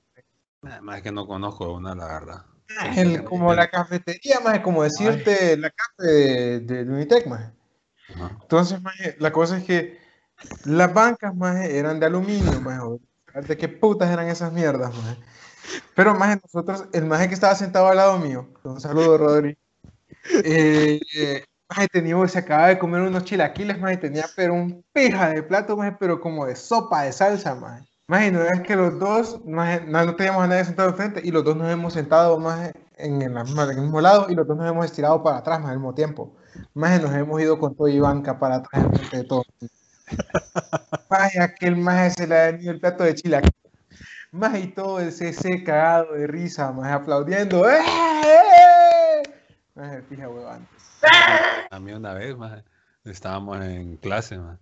Más 0.81 1.01
que 1.01 1.11
no 1.11 1.25
conozco 1.25 1.73
una, 1.73 1.95
la 1.95 2.05
verdad. 2.05 2.45
El- 2.95 3.23
como 3.23 3.53
la 3.53 3.69
cafetería, 3.69 4.39
maje, 4.43 4.61
como 4.61 4.83
decirte 4.83 5.55
la 5.55 5.69
café 5.69 6.03
de, 6.03 6.59
de, 6.59 6.85
de 6.85 6.91
Unitec. 6.91 7.27
Ajá. 7.27 7.51
Entonces, 8.41 8.81
maje, 8.81 9.15
la 9.19 9.31
cosa 9.31 9.57
es 9.57 9.63
que 9.63 9.99
las 10.65 10.93
bancas, 10.93 11.33
maje, 11.33 11.77
eran 11.77 11.99
de 11.99 12.07
aluminio, 12.07 12.59
maje. 12.59 12.99
¿De 13.47 13.57
qué 13.57 13.67
putas 13.67 14.09
eran 14.11 14.27
esas 14.29 14.51
mierdas? 14.53 14.93
Pero, 15.95 16.15
maje, 16.15 16.39
nosotros, 16.43 16.85
el 16.93 17.05
maje 17.05 17.27
que 17.27 17.33
estaba 17.35 17.55
sentado 17.55 17.87
al 17.87 17.97
lado 17.97 18.19
mío, 18.19 18.47
un 18.63 18.79
saludo, 18.81 19.17
Rodri, 19.17 19.57
eh, 20.45 20.99
eh, 21.17 21.45
maje, 21.69 21.87
tenía, 21.89 22.27
se 22.27 22.39
acababa 22.39 22.69
de 22.69 22.79
comer 22.79 23.01
unos 23.01 23.25
chilaquiles, 23.25 23.79
maje, 23.79 23.97
tenía, 23.97 24.25
pero 24.35 24.53
un 24.55 24.85
pija 24.93 25.29
de 25.29 25.43
plato, 25.43 25.77
maje, 25.77 25.97
pero 25.99 26.21
como 26.21 26.45
de 26.45 26.55
sopa 26.55 27.03
de 27.03 27.13
salsa, 27.13 27.55
maje. 27.55 27.85
Maje, 28.07 28.31
no 28.31 28.43
es 28.43 28.61
que 28.61 28.75
los 28.75 28.99
dos, 28.99 29.41
maje, 29.45 29.81
no, 29.87 30.05
no 30.05 30.15
teníamos 30.15 30.43
a 30.43 30.47
nadie 30.47 30.65
sentado 30.65 30.89
enfrente 30.89 31.21
y 31.23 31.31
los 31.31 31.43
dos 31.43 31.55
nos 31.57 31.71
hemos 31.71 31.93
sentado, 31.93 32.39
maje, 32.39 32.73
en 32.97 33.21
el, 33.21 33.31
misma- 33.33 33.65
en 33.65 33.71
el 33.79 33.81
mismo 33.83 34.01
lado 34.01 34.27
y 34.29 34.35
los 34.35 34.47
dos 34.47 34.57
nos 34.57 34.69
hemos 34.69 34.85
estirado 34.85 35.23
para 35.23 35.37
atrás, 35.39 35.59
maje, 35.59 35.73
al 35.73 35.79
mismo 35.79 35.95
tiempo. 35.95 36.35
Maje, 36.73 36.99
nos 37.01 37.13
hemos 37.15 37.41
ido 37.41 37.59
con 37.59 37.75
todo 37.75 37.87
y 37.89 37.99
banca 37.99 38.39
para 38.39 38.57
atrás 38.57 38.83
enfrente 38.85 39.17
de 39.17 39.23
todo. 39.25 39.43
Maje, 41.09 41.39
aquel 41.39 41.75
maje 41.75 42.11
se 42.11 42.27
le 42.27 42.37
ha 42.37 42.51
venido 42.51 42.71
el 42.71 42.79
plato 42.79 43.03
de 43.03 43.15
chilaquiles. 43.15 43.53
Maje, 44.31 44.59
y 44.59 44.67
todo 44.67 44.99
el 44.99 45.11
CC 45.11 45.63
cagado 45.63 46.13
de 46.13 46.27
risa, 46.27 46.71
maje, 46.71 46.93
aplaudiendo. 46.93 47.69
¡Eh! 47.69 47.79
¡Eh! 47.79 49.23
Maje, 49.75 50.01
fija 50.03 50.29
huevante. 50.29 50.67
A 51.69 51.79
mí 51.79 51.91
una 51.91 52.13
vez, 52.13 52.35
más 52.35 52.63
estábamos 53.03 53.63
en 53.63 53.97
clase, 53.97 54.37
más 54.37 54.59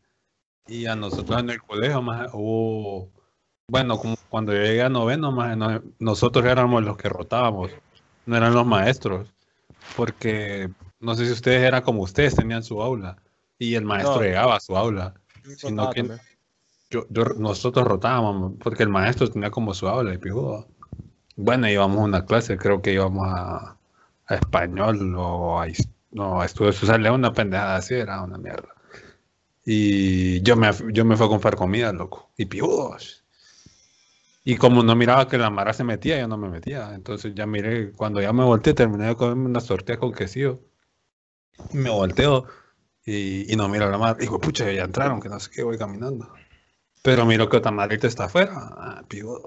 y 0.68 0.86
a 0.86 0.96
nosotros 0.96 1.40
en 1.40 1.50
el 1.50 1.62
colegio, 1.62 2.02
más 2.02 2.30
hubo, 2.34 3.10
bueno, 3.68 3.98
como 3.98 4.16
cuando 4.30 4.54
yo 4.54 4.62
llegué 4.62 4.82
a 4.82 4.90
noveno, 4.90 5.32
más 5.32 5.58
nosotros 6.00 6.46
éramos 6.46 6.84
los 6.84 6.98
que 6.98 7.10
rotábamos, 7.10 7.72
no 8.26 8.38
eran 8.38 8.54
los 8.54 8.66
maestros, 8.66 9.34
porque 9.96 10.70
no 11.00 11.16
sé 11.16 11.26
si 11.26 11.34
ustedes 11.34 11.64
eran 11.64 11.82
como 11.82 12.02
ustedes, 12.02 12.36
tenían 12.36 12.64
su 12.64 12.82
aula, 12.82 13.18
y 13.60 13.76
el 13.76 13.84
maestro 13.84 14.16
No. 14.16 14.22
llegaba 14.22 14.56
a 14.56 14.60
su 14.62 14.76
aula. 14.78 15.14
Sino 15.56 15.90
que-. 15.90 16.10
Yo, 16.92 17.06
yo- 17.10 17.26
nosotros 17.38 17.88
rotábamos, 17.88 18.54
porque 18.64 18.84
el 18.84 18.90
maestro 18.90 19.30
tenía 19.30 19.52
como 19.52 19.74
su 19.74 19.88
aula 19.88 20.14
y 20.14 20.18
pijudo. 20.20 20.68
Bueno, 21.38 21.70
íbamos 21.70 22.00
a 22.00 22.04
una 22.04 22.26
clase, 22.26 22.58
creo 22.58 22.82
que 22.82 22.94
íbamos 22.94 23.28
a, 23.30 23.78
a 24.28 24.36
español 24.36 25.16
o 25.18 25.62
a, 25.62 25.68
no, 26.12 26.44
estuve 26.44 26.74
sale 26.74 27.12
una 27.12 27.34
pendejada 27.34 27.78
así, 27.78 27.96
era 27.96 28.22
una 28.24 28.38
mierda. 28.40 28.70
Y 29.66 30.42
yo 30.44 30.56
me, 30.56 30.70
yo 30.94 31.06
me 31.06 31.18
fui 31.18 31.26
a 31.26 31.30
comprar 31.30 31.56
comida, 31.58 31.92
loco. 31.94 32.32
Y 32.38 32.46
piudos. 32.46 33.26
Y 34.46 34.56
como 34.56 34.84
no 34.84 34.96
miraba 34.96 35.28
que 35.28 35.38
la 35.38 35.50
mara 35.50 35.74
se 35.74 35.84
metía, 35.84 36.18
yo 36.18 36.30
no 36.30 36.38
me 36.38 36.48
metía. 36.50 36.96
Entonces 36.96 37.34
ya 37.36 37.46
miré, 37.46 37.92
cuando 37.92 38.22
ya 38.22 38.32
me 38.32 38.46
volteé, 38.46 38.74
terminé 38.74 39.08
de 39.08 39.16
comerme 39.18 39.48
una 39.48 39.60
tortilla 39.60 40.00
con 40.00 40.14
quesillo. 40.14 40.62
Me 41.74 41.90
volteo 41.90 42.46
y, 43.06 43.52
y 43.52 43.56
no 43.56 43.68
miro 43.70 43.86
a 43.86 43.90
la 43.90 43.98
mara. 43.98 44.14
Digo, 44.16 44.40
pucha, 44.40 44.72
ya 44.72 44.84
entraron, 44.84 45.22
que 45.22 45.30
no 45.30 45.40
sé 45.40 45.50
qué, 45.52 45.64
voy 45.64 45.78
caminando. 45.78 46.34
Pero 47.02 47.26
miro 47.26 47.50
que 47.50 47.58
otra 47.58 47.72
marita 47.72 48.08
está 48.08 48.26
afuera. 48.26 48.54
Ah, 48.56 49.04
piudo. 49.08 49.44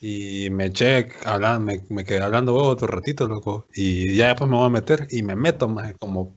Y 0.00 0.50
me 0.50 0.66
eché, 0.66 1.08
hablando, 1.24 1.60
me, 1.60 1.84
me 1.88 2.04
quedé 2.04 2.22
hablando 2.22 2.54
huevo 2.54 2.68
otro 2.68 2.88
ratito, 2.88 3.26
loco. 3.28 3.66
Y 3.74 4.14
ya 4.16 4.28
después 4.28 4.50
me 4.50 4.56
voy 4.56 4.66
a 4.66 4.70
meter 4.70 5.06
y 5.10 5.22
me 5.22 5.36
meto, 5.36 5.68
más 5.68 5.94
como, 5.98 6.34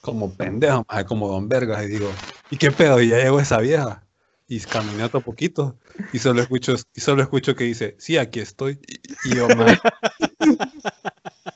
como 0.00 0.34
pendejo, 0.34 0.84
más 0.88 1.04
como 1.04 1.28
don 1.28 1.48
vergas. 1.48 1.84
Y 1.84 1.88
digo, 1.88 2.10
¿y 2.50 2.56
qué 2.56 2.70
pedo? 2.72 3.00
Y 3.00 3.08
ya 3.08 3.18
llegó 3.18 3.40
esa 3.40 3.58
vieja. 3.58 4.06
Y 4.48 4.60
caminé 4.60 5.04
otro 5.04 5.20
poquito. 5.20 5.78
Y 6.12 6.18
solo 6.18 6.42
escucho, 6.42 6.74
y 6.94 7.00
solo 7.00 7.22
escucho 7.22 7.54
que 7.54 7.64
dice, 7.64 7.96
sí, 7.98 8.16
aquí 8.16 8.40
estoy. 8.40 8.80
Y, 9.24 9.30
y 9.30 9.36
yo, 9.36 9.48
más, 9.48 9.78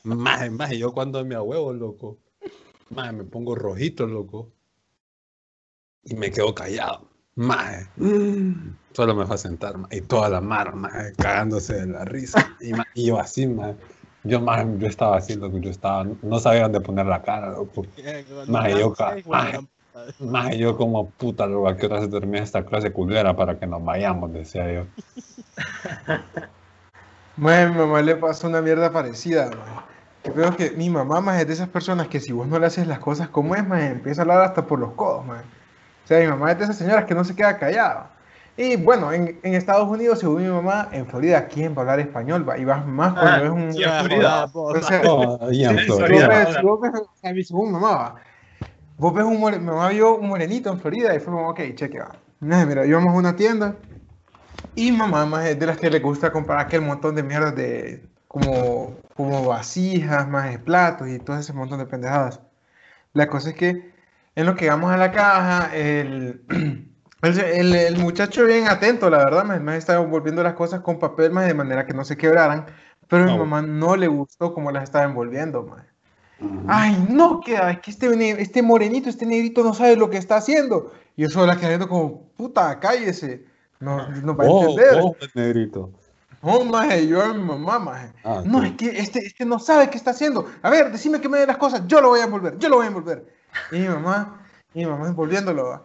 más, 0.05 0.51
más, 0.51 0.73
y 0.73 0.79
yo 0.79 0.93
cuando 0.93 1.25
me 1.25 1.35
a 1.35 1.43
huevo, 1.43 1.73
loco. 1.73 2.19
Más, 2.91 3.13
me 3.13 3.25
pongo 3.25 3.55
rojito, 3.55 4.07
loco. 4.07 4.51
Y 6.05 6.15
me 6.15 6.31
quedo 6.31 6.55
callado. 6.55 7.09
Mae, 7.37 7.89
solo 8.93 9.15
me 9.17 9.27
fue 9.27 9.35
a 9.35 9.39
sentar, 9.39 9.75
y 9.91 10.01
toda 10.03 10.29
la 10.29 10.41
mar, 10.41 10.73
cagándose 11.17 11.75
de 11.75 11.87
la 11.87 12.05
risa. 12.05 12.57
Y, 12.61 13.07
yo 13.07 13.19
así, 13.19 13.49
mae, 13.49 13.75
yo, 14.23 14.41
mae, 14.41 14.65
yo 14.79 14.87
estaba 14.87 15.17
así, 15.17 15.35
loco, 15.35 15.59
yo 15.59 15.71
estaba, 15.71 16.07
no 16.23 16.39
sabía 16.39 16.63
dónde 16.63 16.81
poner 16.81 17.07
la 17.07 17.23
cara, 17.23 17.51
loco. 17.51 17.85
Mae, 18.47 18.79
yo, 18.79 18.95
mae, 19.27 19.67
mae, 20.21 20.57
yo 20.59 20.77
como 20.77 21.11
puta, 21.11 21.47
loco, 21.47 21.67
¿a 21.69 21.77
qué 21.77 21.87
hora 21.87 22.03
se 22.03 22.09
termina 22.09 22.45
esta 22.45 22.65
clase 22.65 22.93
culera 22.93 23.35
para 23.35 23.59
que 23.59 23.67
nos 23.67 23.85
vayamos? 23.85 24.33
Decía 24.33 24.73
yo. 24.73 24.85
Mae, 27.37 27.65
a 27.65 27.69
mi 27.69 27.77
mamá 27.77 28.01
le 28.01 28.15
pasó 28.15 28.47
una 28.47 28.63
mierda 28.63 28.93
parecida. 28.93 29.51
Creo 30.33 30.57
que 30.57 30.71
mi 30.73 30.91
mamá, 30.91 31.21
más 31.21 31.41
es 31.41 31.47
de 31.47 31.53
esas 31.53 31.69
personas 31.69 32.09
que 32.09 32.21
si 32.21 32.33
vos 32.33 32.49
no 32.49 32.59
le 32.59 32.67
haces 32.67 32.87
las 32.87 32.99
cosas 32.99 33.29
como 33.29 33.55
es, 33.55 33.67
más 33.67 33.83
empieza 33.83 34.23
a 34.23 34.25
hablar 34.25 34.41
hasta 34.43 34.67
por 34.67 34.79
los 34.79 34.93
codos, 34.95 35.25
mae. 35.27 35.41
O 35.41 36.07
sea, 36.07 36.21
mi 36.21 36.27
mamá 36.27 36.53
es 36.53 36.59
de 36.59 36.65
esas 36.65 36.77
señoras 36.79 37.05
que 37.05 37.15
no 37.15 37.25
se 37.25 37.35
queda 37.37 37.59
callada. 37.59 38.11
Y 38.57 38.77
bueno, 38.77 39.13
en, 39.13 39.41
en 39.43 39.55
Estados 39.55 39.89
Unidos, 39.89 40.21
según 40.21 40.43
mi 40.43 40.49
mamá, 40.49 40.89
en 40.93 41.07
Florida, 41.07 41.47
¿quién 41.49 41.73
va 41.73 41.79
a 41.79 41.81
hablar 41.83 42.01
español? 42.01 42.49
Va? 42.49 42.57
Y 42.59 42.65
vas 42.65 42.87
más 42.87 43.15
cuando 43.15 43.43
Ah, 43.43 43.45
es 43.47 43.51
un... 43.51 43.73
sí, 43.73 43.83
Florida. 43.83 44.51
o 44.55 44.83
sea, 44.83 45.03
Oh, 45.05 45.39
y 45.51 45.65
en 45.65 45.79
si 45.79 45.89
vos 45.89 45.97
Florida. 45.99 46.29
ves- 46.29 46.57
si 46.57 46.63
vos 46.63 46.81
ves- 46.81 47.47
según 47.47 47.73
mamá, 47.73 47.89
va. 47.91 48.15
Vos 48.99 49.13
ves 49.15 49.25
un 49.25 49.41
more- 49.41 49.59
mi 49.59 49.67
mamá 49.67 49.89
vio 49.91 50.17
un 50.17 50.29
morenito 50.29 50.71
en 50.71 50.79
Florida 50.81 51.15
y 51.15 51.21
fue 51.21 51.33
como, 51.33 51.49
ok, 51.51 51.61
cheque, 51.75 51.99
va. 51.99 52.13
Mira, 52.41 52.87
íbamos 52.87 53.15
a 53.15 53.19
una 53.19 53.35
tienda 53.37 53.77
y 54.75 54.93
mamá 54.93 55.27
más 55.27 55.47
es 55.47 55.59
de 55.59 55.67
las 55.67 55.79
que 55.79 55.91
le 55.91 56.01
gusta 56.01 56.33
comprar 56.33 56.59
aquel 56.61 56.83
montón 56.83 57.15
de 57.15 57.23
mierdas 57.23 57.55
de 57.57 58.09
como, 58.35 58.99
como 59.15 59.45
vasijas, 59.47 60.29
más 60.29 60.51
de 60.51 60.59
platos 60.59 61.09
y 61.09 61.19
todo 61.21 61.39
ese 61.39 61.53
montón 61.53 61.79
de 61.79 61.87
pendejadas. 61.87 62.41
La 63.15 63.29
cosa 63.29 63.51
es 63.51 63.57
que 63.57 63.93
en 64.37 64.47
lo 64.47 64.57
que 64.57 64.69
vamos 64.69 64.93
a 64.93 64.97
la 64.99 65.13
caja, 65.13 65.75
el, 65.77 66.43
el, 67.23 67.41
el- 67.41 67.75
el 67.75 67.99
muchacho 67.99 68.45
bien 68.47 68.69
atento, 68.69 69.11
la 69.11 69.19
verdad, 69.19 69.45
más, 69.45 69.61
más 69.63 69.77
estaba 69.77 70.05
envolviendo 70.05 70.43
las 70.43 70.55
cosas 70.55 70.81
con 70.81 70.99
papel 70.99 71.31
más 71.33 71.47
de 71.47 71.55
manera 71.55 71.87
que 71.87 71.95
no 71.95 72.05
se 72.05 72.17
quebraran, 72.17 72.67
pero 73.09 73.25
a 73.25 73.27
mi 73.29 73.33
No. 73.35 73.39
mamá 73.39 73.63
no 73.63 73.97
le 73.97 74.09
gustó 74.09 74.55
cómo 74.55 74.71
las 74.73 74.85
estaba 74.85 75.05
envolviendo, 75.07 75.65
más. 75.65 75.85
Ay, 76.69 76.97
no, 77.11 77.41
que, 77.41 77.55
es 77.55 77.81
que 77.81 77.91
este, 77.91 78.43
este 78.43 78.63
morenito, 78.63 79.09
este 79.11 79.27
negrito 79.27 79.63
no 79.63 79.75
sabe 79.75 79.97
lo 79.97 80.11
que 80.11 80.17
está 80.19 80.37
haciendo. 80.37 80.93
Y 81.17 81.23
yo 81.23 81.31
solo 81.31 81.47
la 81.47 81.57
quedé 81.59 81.79
como, 81.87 82.29
puta, 82.37 82.81
cállese. 82.81 83.45
No, 83.81 84.09
no 84.09 84.37
va 84.37 84.45
a 84.45 84.49
Oh, 84.49 84.61
entender. 84.71 84.99
oh, 85.03 85.17
negrito. 85.35 85.93
No, 86.45 86.65
maje, 86.65 87.07
yo 87.09 87.23
a 87.23 87.33
mi 87.33 87.43
mamá, 87.43 87.79
maje. 87.79 88.13
Ah, 88.25 88.43
No, 88.45 88.59
ok. 88.59 88.65
es 88.65 88.73
que 88.77 88.99
este, 88.99 89.19
este 89.27 89.45
no 89.45 89.59
sabe 89.59 89.89
qué 89.91 89.97
está 89.97 90.11
haciendo. 90.11 90.51
A 90.63 90.71
ver, 90.71 90.93
decime 90.93 91.21
que 91.21 91.29
me 91.29 91.39
dé 91.39 91.47
las 91.47 91.57
cosas, 91.57 91.83
yo 91.87 92.01
lo 92.01 92.09
voy 92.11 92.21
a 92.21 92.25
envolver, 92.25 92.59
yo 92.59 92.69
lo 92.69 92.77
voy 92.77 92.85
a 92.85 92.89
envolver. 92.89 93.25
Y 93.73 93.77
mi 93.79 93.89
mamá, 93.89 94.41
y 94.75 94.81
mi 94.81 94.87
mamá 94.87 95.07
envolviéndolo, 95.09 95.85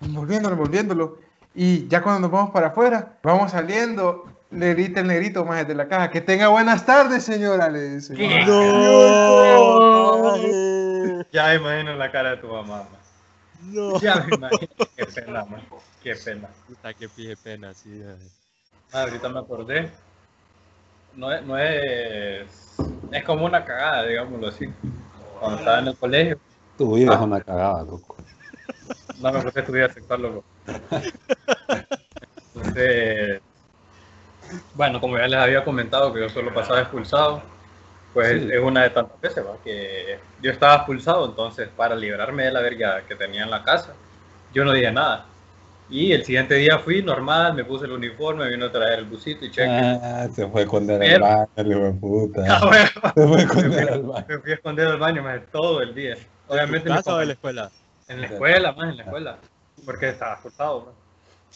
envolviéndolo, 0.00 0.54
envolviéndolo. 0.54 1.18
Y 1.54 1.86
ya 1.88 2.02
cuando 2.02 2.22
nos 2.22 2.30
vamos 2.30 2.50
para 2.50 2.68
afuera, 2.68 3.18
vamos 3.22 3.52
saliendo, 3.52 4.24
le 4.50 4.74
grita 4.74 5.00
el 5.00 5.06
negrito 5.06 5.44
más 5.44 5.66
de 5.68 5.74
la 5.74 5.86
caja, 5.86 6.10
que 6.10 6.20
tenga 6.20 6.48
buenas 6.48 6.84
tardes, 6.86 7.22
señora, 7.24 7.68
le 7.68 7.96
dice. 7.96 8.14
¿Qué? 8.14 8.44
No. 8.46 10.32
Ya 11.32 11.46
me 11.48 11.54
imagino 11.56 11.94
la 11.94 12.10
cara 12.12 12.30
de 12.32 12.36
tu 12.38 12.48
mamá, 12.48 12.78
ma. 12.82 12.98
No. 13.62 13.98
Ya 14.00 14.16
me 14.16 14.34
imagino. 14.34 14.68
Qué 14.96 15.06
pena, 15.06 15.44
ma. 15.44 15.62
Qué 16.02 16.14
pena. 16.16 16.48
Puta, 16.66 16.92
qué 16.92 17.08
pije 17.08 17.36
pena, 17.36 17.72
sí. 17.72 18.02
ay. 18.06 18.28
Ah, 18.92 19.02
ahorita 19.02 19.28
me 19.28 19.40
acordé. 19.40 19.90
No 21.14 21.32
es, 21.32 21.42
no 21.44 21.58
es. 21.58 22.78
Es 23.10 23.24
como 23.24 23.44
una 23.46 23.64
cagada, 23.64 24.04
digámoslo 24.04 24.48
así. 24.48 24.72
Cuando 25.40 25.58
estaba 25.58 25.78
en 25.80 25.88
el 25.88 25.96
colegio, 25.96 26.38
Tu 26.78 26.94
vida 26.94 27.14
es 27.14 27.20
una 27.20 27.40
cagada, 27.40 27.82
loco. 27.84 28.16
no 29.20 29.32
me 29.32 29.40
puse 29.42 29.58
a 29.58 29.62
estudiar 29.62 29.92
sexual, 29.92 30.22
loco. 30.22 30.44
Entonces, 32.54 33.40
bueno, 34.74 35.00
como 35.00 35.18
ya 35.18 35.26
les 35.28 35.38
había 35.38 35.64
comentado 35.64 36.12
que 36.12 36.20
yo 36.20 36.28
solo 36.28 36.52
pasaba 36.52 36.80
expulsado, 36.80 37.42
pues 38.14 38.42
Sí. 38.42 38.48
es 38.52 38.60
una 38.60 38.82
de 38.82 38.90
tantas 38.90 39.20
veces, 39.20 39.44
¿va? 39.46 39.56
que 39.64 40.18
yo 40.40 40.50
estaba 40.50 40.76
expulsado, 40.76 41.26
entonces 41.26 41.68
para 41.76 41.94
librarme 41.94 42.44
de 42.44 42.52
la 42.52 42.60
verga 42.60 43.02
que 43.06 43.14
tenía 43.14 43.44
en 43.44 43.50
la 43.50 43.62
casa, 43.62 43.94
yo 44.52 44.64
no 44.64 44.72
dije 44.72 44.92
nada. 44.92 45.26
Y 45.92 46.12
el 46.12 46.24
siguiente 46.24 46.54
día 46.54 46.78
fui 46.78 47.02
normal, 47.02 47.52
me 47.54 47.64
puse 47.66 47.84
el 47.84 47.92
uniforme, 47.92 48.48
vino 48.48 48.64
a 48.64 48.72
traer 48.72 49.00
el 49.00 49.04
busito 49.04 49.44
y 49.44 49.50
cheque. 49.50 49.68
Ah, 49.70 50.26
se 50.34 50.48
fue 50.48 50.62
a 50.62 50.64
esconder 50.64 50.98
Pero- 50.98 51.26
al 51.26 51.46
baño, 51.54 51.70
hijo 51.70 51.84
de 51.84 51.92
puta. 51.92 52.42
Ah, 52.48 52.66
bueno. 52.66 52.88
Se 53.14 53.26
fue 53.28 53.36
a 53.36 53.42
esconder 53.42 53.90
al 53.92 54.02
baño. 54.02 54.26
Me 54.28 54.38
fui 54.38 54.50
a 54.50 54.54
esconder 54.54 54.86
al 54.88 54.98
baño 54.98 55.22
más 55.22 55.40
todo 55.52 55.82
el 55.82 55.94
día. 55.94 56.16
Obviamente 56.48 56.88
¿En 56.88 56.96
casa 56.96 57.14
o 57.14 57.20
en 57.20 57.28
la 57.28 57.34
escuela? 57.34 57.70
en 58.08 58.20
la 58.22 58.26
escuela, 58.26 58.72
más 58.72 58.88
en 58.90 58.96
la 58.96 59.02
escuela. 59.04 59.38
Porque 59.84 60.08
estaba 60.08 60.38
más. 60.86 60.94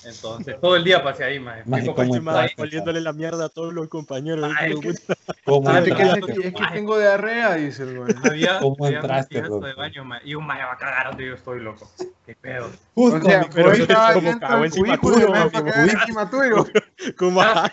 Entonces, 0.04 0.60
todo 0.60 0.76
el 0.76 0.84
día 0.84 1.02
pasé 1.02 1.24
ahí, 1.24 1.40
más. 1.40 1.66
Maje, 1.66 1.84
Fui 1.84 1.94
¿cómo 1.94 1.96
con- 1.96 2.06
Encima, 2.06 2.30
entraste? 2.32 2.62
oliéndole 2.62 3.00
la 3.00 3.12
mierda 3.12 3.46
a 3.46 3.48
todos 3.48 3.72
los 3.72 3.88
compañeros. 3.88 4.52
Ay, 4.58 4.72
es 4.72 5.00
puta. 5.00 5.14
¿Cómo 5.44 5.68
Ah, 5.68 5.82
Fíjate 5.82 6.32
que 6.32 6.48
es, 6.48 6.54
tengo 6.72 6.98
diarrea, 6.98 7.54
dice 7.54 7.82
el 7.84 7.98
güey. 7.98 8.14
Había, 8.24 8.58
¿Cómo 8.60 8.76
había 8.84 8.98
un 9.00 9.04
entraste, 9.04 9.42
de 9.42 9.72
baño, 9.74 10.04
y 10.24 10.34
un 10.34 10.46
maje 10.46 10.62
va 10.64 10.72
a 10.72 10.76
cagar 10.76 11.06
donde 11.08 11.26
yo 11.26 11.34
estoy, 11.34 11.60
loco. 11.60 11.90
Qué 12.26 12.34
pedo. 12.34 12.68
Justo 12.94 13.16
O 13.18 13.20
sea, 13.30 13.40
mi- 13.40 13.46
pero 13.54 13.64
vos 13.68 13.74
eso 13.74 13.82
estabas 13.84 14.08
es 14.10 14.14
como 14.16 14.28
dentro 14.28 14.48
cagó 14.48 14.62
del 14.62 14.66
encima 14.66 14.98
cubículo 14.98 15.16
y 15.16 15.20
tuyo, 15.20 15.32
me 15.32 15.38
mami, 15.38 15.50
fue 15.50 15.58
a 15.60 15.64
cagar 15.64 15.88
encima 15.88 16.30
tuyo. 16.30 16.66
¿Cómo 17.16 17.40
Ah, 17.42 17.72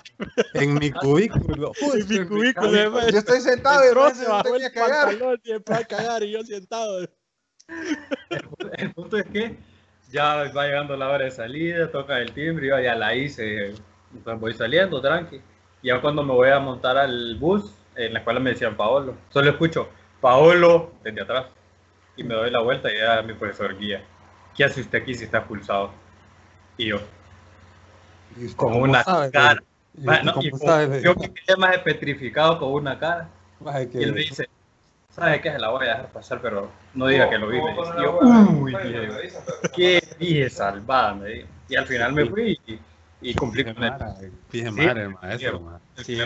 en 0.54 0.74
mi 0.76 0.92
cubículo. 0.92 1.72
En 1.94 2.08
mi 2.10 2.26
cubículo, 2.26 3.10
Yo 3.10 3.20
estoy 3.20 3.42
sentado 3.42 3.82
y 3.92 3.94
no 3.96 4.42
tenía 4.44 4.70
que 4.72 5.86
cagar 5.88 6.24
y 6.24 6.32
yo 6.32 6.44
sentado. 6.44 7.00
El 8.78 8.94
punto 8.94 9.18
es 9.18 9.26
que 9.28 9.58
ya 10.14 10.52
va 10.56 10.66
llegando 10.66 10.96
la 10.96 11.10
hora 11.10 11.26
de 11.26 11.32
salida, 11.32 11.90
toca 11.90 12.20
el 12.20 12.32
timbre, 12.34 12.68
yo 12.68 12.80
ya 12.80 12.94
la 12.94 13.16
hice, 13.16 13.74
entonces 14.14 14.40
voy 14.40 14.54
saliendo, 14.54 15.02
tranqui. 15.02 15.42
Y 15.82 15.88
ya 15.88 16.00
cuando 16.00 16.24
me 16.24 16.34
voy 16.34 16.50
a 16.50 16.60
montar 16.60 16.98
al 16.98 17.36
bus, 17.40 17.74
en 17.96 18.14
la 18.14 18.20
escuela 18.20 18.40
me 18.40 18.52
decían 18.52 18.78
Paolo. 18.78 19.16
Solo 19.30 19.50
escucho, 19.50 19.90
Paolo, 20.22 20.94
desde 21.04 21.22
atrás. 21.22 21.46
Y 22.16 22.24
me 22.24 22.36
doy 22.36 22.52
la 22.52 22.62
vuelta 22.62 22.94
y 22.94 22.98
ya 22.98 23.24
mi 23.24 23.34
profesor 23.34 23.76
guía. 23.76 24.04
¿Qué 24.56 24.64
hace 24.64 24.82
usted 24.82 25.02
aquí 25.02 25.16
si 25.16 25.24
está 25.24 25.40
expulsado? 25.40 25.92
Y 26.78 26.86
yo, 26.86 27.00
con 28.56 28.74
¿Cómo 28.74 28.84
una 28.84 29.04
cara. 29.04 29.64
yo 31.02 31.16
que 31.16 31.34
quedé 31.34 31.58
más 31.58 31.80
petrificado 31.80 32.60
con 32.60 32.72
una 32.72 33.00
cara. 33.00 33.30
Y 33.92 34.04
él 34.04 34.14
me 34.14 34.20
dice, 34.20 34.48
¿sabes 35.16 35.42
qué? 35.42 35.52
Se 35.52 35.60
la 35.60 35.70
voy 35.70 35.86
a 35.86 35.90
dejar 35.90 36.12
pasar, 36.12 36.42
pero 36.42 36.70
no 36.94 37.08
diga 37.08 37.30
que 37.30 37.38
lo 37.38 37.48
vi. 37.48 37.62
Me 37.62 37.70
dice. 37.72 37.82
Y 37.98 38.04
yo, 38.04 38.20
uy, 38.62 38.74
dije, 38.76 39.34
qué 39.76 40.16
dije 40.20 40.50
salvada, 40.50 41.16
me 41.16 41.30
dijo. 41.30 41.48
Y 41.70 41.76
al 41.76 41.86
final 41.86 42.14
me 42.14 42.26
fui 42.26 42.60
y, 42.68 42.80
y 43.22 43.34
cumplí 43.34 43.64
con 43.64 43.84
él. 43.84 43.94
Sí. 44.52 44.64
mara, 44.72 45.04
el 45.04 45.10
maestro, 45.10 45.82
Sí. 46.04 46.18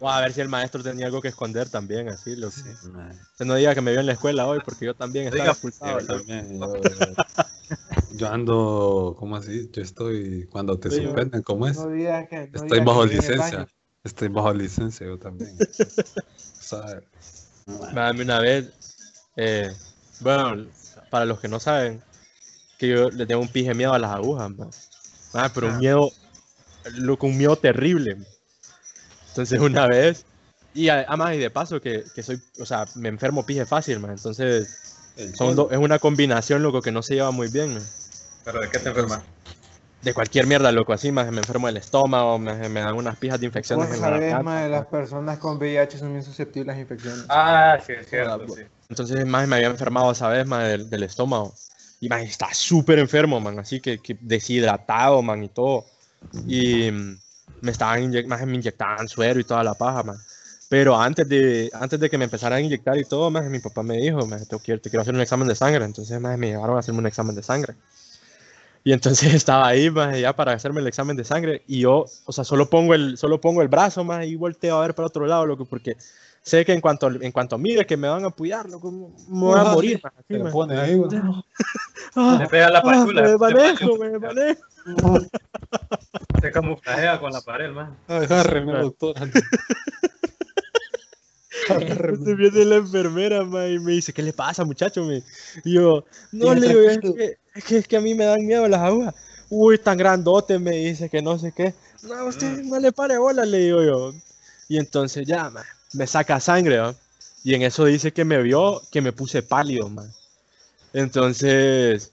Vamos 0.00 0.16
a 0.16 0.20
ver 0.20 0.32
si 0.32 0.40
el 0.40 0.48
maestro 0.48 0.82
tenía 0.82 1.06
algo 1.06 1.20
que 1.20 1.28
esconder 1.28 1.68
también, 1.68 2.08
así. 2.08 2.36
Lo 2.36 2.50
que... 2.50 2.54
Sí, 2.56 2.70
maje. 2.92 3.18
Que 3.36 3.44
no 3.44 3.54
diga 3.56 3.74
que 3.74 3.80
me 3.80 3.90
vio 3.90 3.98
en 4.00 4.06
la 4.06 4.12
escuela 4.12 4.46
hoy, 4.46 4.60
porque 4.64 4.86
yo 4.86 4.94
también 4.94 5.26
estaba 5.26 5.42
Diga, 5.42 5.52
expulsado. 5.52 5.98
Yo 6.00 6.06
loco. 6.06 6.14
también, 6.18 6.58
yo, 6.60 7.16
yo 8.12 8.28
ando, 8.28 9.16
¿cómo 9.18 9.36
así? 9.36 9.68
Yo 9.72 9.82
estoy, 9.82 10.46
cuando 10.52 10.78
te 10.78 10.90
Sí, 10.90 11.02
suspenden, 11.02 11.42
¿cómo 11.42 11.66
es? 11.66 11.76
No 11.78 11.88
digas 11.88 12.28
que- 12.28 12.48
no 12.48 12.62
Estoy 12.62 12.80
bajo 12.80 13.04
licencia. 13.06 13.66
Estoy 14.04 14.28
bajo 14.28 14.54
licencia, 14.54 15.06
yo 15.06 15.18
también. 15.18 15.58
¿Sabes? 16.36 17.02
Una 17.92 18.40
vez, 18.40 18.66
eh, 19.36 19.72
bueno, 20.20 20.66
para 21.10 21.24
los 21.24 21.40
que 21.40 21.48
no 21.48 21.60
saben, 21.60 22.02
que 22.78 22.88
yo 22.88 23.10
le 23.10 23.26
tengo 23.26 23.40
un 23.42 23.48
pije 23.48 23.74
miedo 23.74 23.92
a 23.92 23.98
las 23.98 24.10
agujas, 24.12 24.50
man. 24.50 24.70
Ah, 25.34 25.50
pero 25.54 25.68
un 25.68 25.78
miedo, 25.78 26.10
loco, 26.94 27.26
un 27.26 27.36
miedo 27.36 27.56
terrible. 27.56 28.16
Entonces 29.28 29.60
una 29.60 29.86
vez 29.86 30.24
Y 30.74 30.88
además, 30.90 31.34
y 31.34 31.38
de 31.38 31.50
paso, 31.50 31.80
que, 31.80 32.04
que 32.14 32.22
soy, 32.22 32.40
o 32.60 32.64
sea, 32.66 32.84
me 32.94 33.08
enfermo 33.08 33.44
pije 33.44 33.66
fácil, 33.66 33.98
man. 34.00 34.12
Entonces, 34.12 34.68
son 35.34 35.56
do- 35.56 35.70
es 35.70 35.78
una 35.78 35.98
combinación, 35.98 36.62
loco, 36.62 36.82
que 36.82 36.92
no 36.92 37.02
se 37.02 37.14
lleva 37.14 37.30
muy 37.30 37.48
bien, 37.48 37.74
man. 37.74 37.86
¿Pero 38.44 38.60
de 38.60 38.70
qué 38.70 38.78
te 38.78 38.88
enfermas? 38.90 39.22
De 40.08 40.14
cualquier 40.14 40.46
mierda, 40.46 40.72
loco, 40.72 40.94
así, 40.94 41.12
más 41.12 41.30
me 41.30 41.38
enfermo 41.38 41.66
del 41.66 41.76
estómago, 41.76 42.38
me, 42.38 42.68
me 42.70 42.80
dan 42.80 42.96
unas 42.96 43.16
pijas 43.18 43.38
de 43.38 43.44
infecciones 43.46 43.84
Vos 43.84 43.94
en 43.94 44.00
la 44.00 44.08
sabés, 44.08 44.20
garganta, 44.20 44.44
más 44.44 44.62
de 44.64 44.68
las 44.70 44.86
personas 44.86 45.38
con 45.38 45.56
VIH 45.58 45.98
son 45.98 46.12
bien 46.12 46.22
susceptibles 46.22 46.76
a 46.76 46.80
infecciones. 46.80 47.26
Ah, 47.28 47.78
sí, 47.84 47.92
es 47.92 48.08
cierto, 48.08 48.46
Joda, 48.46 48.48
sí. 48.48 48.60
Entonces, 48.88 49.26
más 49.26 49.46
me 49.46 49.56
había 49.56 49.68
enfermado 49.68 50.10
esa 50.12 50.28
vez, 50.28 50.46
más 50.46 50.66
del, 50.66 50.88
del 50.88 51.02
estómago. 51.02 51.54
Y 52.00 52.08
más 52.08 52.22
está 52.22 52.54
súper 52.54 52.98
enfermo, 52.98 53.40
man, 53.40 53.58
así 53.58 53.80
que, 53.80 53.98
que 53.98 54.16
deshidratado, 54.20 55.20
man, 55.22 55.42
y 55.44 55.48
todo. 55.48 55.84
Y 56.46 56.90
me 57.60 57.70
estaban 57.70 58.00
inyec- 58.10 58.26
más 58.26 58.46
me 58.46 58.54
inyectaban 58.54 59.08
suero 59.08 59.40
y 59.40 59.44
toda 59.44 59.62
la 59.64 59.74
paja, 59.74 60.02
man. 60.04 60.16
Pero 60.68 60.98
antes 61.00 61.28
de, 61.28 61.70
antes 61.72 61.98
de 62.00 62.08
que 62.10 62.18
me 62.18 62.24
empezaran 62.24 62.58
a 62.58 62.60
inyectar 62.60 62.96
y 62.98 63.04
todo, 63.04 63.30
más 63.30 63.44
mi 63.46 63.58
papá 63.58 63.82
me 63.82 63.96
dijo, 63.98 64.26
más 64.26 64.46
te 64.46 64.56
quiero, 64.60 64.80
te 64.80 64.90
quiero 64.90 65.02
hacer 65.02 65.14
un 65.14 65.20
examen 65.20 65.48
de 65.48 65.54
sangre. 65.54 65.84
Entonces, 65.84 66.20
más 66.20 66.38
me 66.38 66.48
llevaron 66.48 66.76
a 66.76 66.80
hacerme 66.80 67.00
un 67.00 67.06
examen 67.06 67.34
de 67.34 67.42
sangre. 67.42 67.74
Y 68.84 68.92
entonces 68.92 69.32
estaba 69.34 69.66
ahí, 69.68 69.90
más 69.90 70.18
ya 70.18 70.34
para 70.34 70.52
hacerme 70.52 70.80
el 70.80 70.86
examen 70.86 71.16
de 71.16 71.24
sangre. 71.24 71.62
Y 71.66 71.80
yo, 71.80 72.06
o 72.24 72.32
sea, 72.32 72.44
solo 72.44 72.68
pongo 72.70 72.94
el, 72.94 73.16
solo 73.18 73.40
pongo 73.40 73.62
el 73.62 73.68
brazo, 73.68 74.04
más 74.04 74.24
y 74.26 74.36
volteo 74.36 74.76
a 74.78 74.82
ver 74.82 74.94
para 74.94 75.06
otro 75.08 75.26
lado, 75.26 75.46
loco, 75.46 75.64
porque 75.64 75.96
sé 76.42 76.64
que 76.64 76.72
en 76.72 76.80
cuanto, 76.80 77.08
en 77.08 77.32
cuanto 77.32 77.58
mire 77.58 77.84
que 77.86 77.96
me 77.96 78.08
van 78.08 78.24
a 78.24 78.28
apoyar, 78.28 78.68
loco, 78.68 78.90
me 78.90 79.08
voy 79.28 79.58
a 79.58 79.62
Ah, 79.62 79.74
morir. 79.74 79.96
sí. 79.98 80.02
más, 80.04 80.12
Te 80.26 80.38
más. 80.38 80.52
pone 80.52 80.78
ahí, 80.78 80.94
güey. 80.94 81.10
Ah, 82.14 82.38
Le 82.40 82.46
pega 82.48 82.70
la 82.70 82.78
ah, 82.78 82.82
pachula. 82.82 83.22
me 83.22 83.28
se 83.28 83.36
manejo, 83.38 83.96
me 83.98 84.18
manejo. 84.18 84.60
Se 86.40 86.52
camuflajea 86.52 87.18
con 87.18 87.32
la 87.32 87.40
pared, 87.40 87.70
man. 87.72 87.96
Agárreme, 88.06 88.72
doctora. 88.78 89.28
Entonces 91.70 92.36
viene 92.36 92.64
la 92.64 92.76
enfermera 92.76 93.44
ma, 93.44 93.66
y 93.68 93.78
me 93.78 93.92
dice, 93.92 94.12
¿qué 94.12 94.22
le 94.22 94.32
pasa, 94.32 94.64
muchacho? 94.64 95.04
Me- 95.04 95.22
Y 95.64 95.74
yo, 95.74 96.04
no, 96.32 96.54
le 96.54 96.68
digo, 96.68 96.80
es 96.80 96.98
que, 96.98 97.38
es, 97.54 97.64
que, 97.64 97.76
es 97.78 97.88
que 97.88 97.96
a 97.96 98.00
mí 98.00 98.14
me 98.14 98.24
dan 98.24 98.44
miedo 98.46 98.66
las 98.68 98.80
agujas. 98.80 99.14
Uy, 99.50 99.78
tan 99.78 99.96
grandote, 99.98 100.58
me 100.58 100.72
dice 100.72 101.08
que 101.08 101.22
no 101.22 101.38
sé 101.38 101.52
qué. 101.52 101.74
No, 102.02 102.26
usted 102.26 102.62
no 102.64 102.78
le 102.78 102.92
pare 102.92 103.18
bola, 103.18 103.44
le 103.44 103.58
digo 103.58 103.82
yo. 103.82 104.12
Y 104.68 104.78
entonces 104.78 105.26
ya, 105.26 105.50
ma, 105.50 105.64
me 105.92 106.06
saca 106.06 106.40
sangre, 106.40 106.78
¿va? 106.78 106.94
Y 107.44 107.54
en 107.54 107.62
eso 107.62 107.84
dice 107.84 108.12
que 108.12 108.24
me 108.24 108.42
vio, 108.42 108.82
que 108.90 109.00
me 109.00 109.12
puse 109.12 109.42
pálido, 109.42 109.88
man. 109.88 110.12
Entonces, 110.92 112.12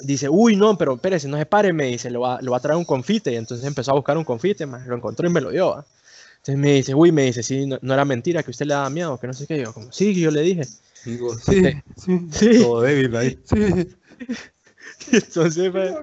dice, 0.00 0.28
uy, 0.28 0.56
no, 0.56 0.76
pero 0.78 0.94
espérese, 0.94 1.28
no 1.28 1.38
se 1.38 1.46
pare, 1.46 1.72
me 1.72 1.86
dice, 1.86 2.10
le 2.10 2.18
va, 2.18 2.40
le 2.40 2.50
va 2.50 2.58
a 2.58 2.60
traer 2.60 2.78
un 2.78 2.84
confite. 2.84 3.32
Y 3.32 3.36
entonces 3.36 3.66
empezó 3.66 3.92
a 3.92 3.96
buscar 3.96 4.18
un 4.18 4.24
confite, 4.24 4.66
man, 4.66 4.84
lo 4.88 4.96
encontró 4.96 5.28
y 5.28 5.32
me 5.32 5.40
lo 5.40 5.50
dio, 5.50 5.70
¿va? 5.70 5.86
Entonces 6.40 6.56
me 6.56 6.72
dice, 6.72 6.94
uy, 6.94 7.12
me 7.12 7.22
dice, 7.24 7.42
sí, 7.42 7.66
no, 7.66 7.78
no 7.82 7.92
era 7.94 8.04
mentira, 8.04 8.42
que 8.42 8.50
usted 8.50 8.66
le 8.66 8.74
daba 8.74 8.88
miedo, 8.90 9.18
que 9.20 9.26
no 9.26 9.32
sé 9.34 9.46
qué. 9.46 9.60
Yo, 9.60 9.72
como, 9.74 9.92
sí, 9.92 10.18
yo 10.18 10.30
le 10.30 10.40
dije. 10.40 10.62
Digo, 11.04 11.34
sí, 11.38 11.62
sí. 11.96 12.20
Sí. 12.32 12.58
Todo 12.62 12.80
débil 12.82 13.14
ahí. 13.16 13.38
Sí. 13.44 13.86
Y 15.12 15.16
entonces, 15.16 15.70
pues, 15.70 15.94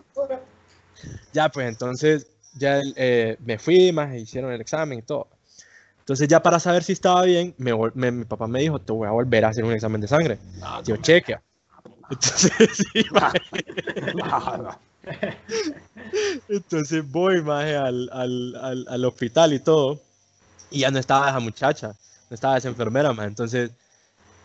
ya, 1.34 1.50
pues, 1.50 1.67
entonces, 1.67 2.27
ya 2.58 2.82
eh, 2.96 3.38
me 3.46 3.58
fui, 3.58 3.91
más, 3.91 4.15
hicieron 4.15 4.51
el 4.51 4.62
examen 4.62 5.00
y 5.00 5.01
todo. 5.01 5.27
Entonces, 6.00 6.27
ya 6.27 6.41
para 6.41 6.60
saber 6.60 6.84
si 6.84 6.94
estaba 6.94 7.24
bien, 7.24 7.53
me 7.58 7.74
me- 7.96 8.12
mi 8.12 8.25
papá 8.25 8.48
me 8.48 8.62
dijo, 8.62 8.79
te 8.79 8.94
voy 8.94 9.08
a 9.08 9.12
volver 9.12 9.44
a 9.46 9.50
hacer 9.50 9.63
un 9.65 9.74
examen 9.74 10.00
de 10.01 10.08
sangre. 10.08 10.38
Tío, 10.84 10.98
chequea. 10.98 11.41
Entonces, 12.10 12.51
sí, 12.94 13.06
maje. 13.12 13.39
Entonces 16.48 17.10
voy, 17.12 17.41
maje, 17.41 17.75
al, 17.75 18.10
al, 18.13 18.56
al, 18.56 18.86
al 18.88 19.06
hospital 19.06 19.53
y 19.53 19.60
todo. 19.60 20.00
Y 20.69 20.79
ya 20.79 20.91
no 20.91 21.00
estaba 21.00 21.29
esa 21.29 21.39
muchacha, 21.39 21.88
no 22.29 22.33
estaba 22.33 22.57
esa 22.57 22.67
enfermera, 22.67 23.13
maje. 23.13 23.29
Entonces, 23.29 23.71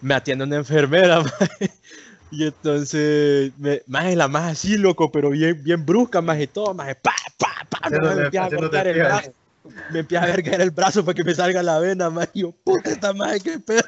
me 0.01 0.15
atiende 0.15 0.45
una 0.45 0.57
enfermera, 0.57 1.21
maje. 1.41 1.71
Y 2.31 2.45
entonces, 2.45 3.53
me, 3.59 3.83
maje, 3.87 4.17
la 4.17 4.29
más 4.29 4.53
así, 4.53 4.79
loco, 4.79 5.13
pero 5.13 5.31
bien, 5.31 5.63
bien 5.63 5.85
brusca, 5.85 6.23
maje, 6.23 6.45
y 6.45 6.47
todo, 6.47 6.73
maje, 6.75 6.95
pa, 6.95 7.15
pa, 7.37 7.67
pa, 7.69 7.91
me 7.91 8.25
empieza 8.25 8.47
a 8.47 8.51
cortar 8.51 8.87
el 8.87 8.99
brazo. 8.99 9.33
Me 9.91 10.01
empieza 10.01 10.25
a 10.25 10.27
vergar 10.27 10.61
el 10.61 10.71
brazo 10.71 11.05
para 11.05 11.15
que 11.15 11.25
me 11.25 11.35
salga 11.35 11.63
la 11.63 11.79
vena. 11.79 12.11
Y 12.33 12.41
yo, 12.41 12.53
puta, 12.65 12.91
esta 12.91 13.13
maje, 13.13 13.41
qué 13.41 13.59
pedo. 13.59 13.83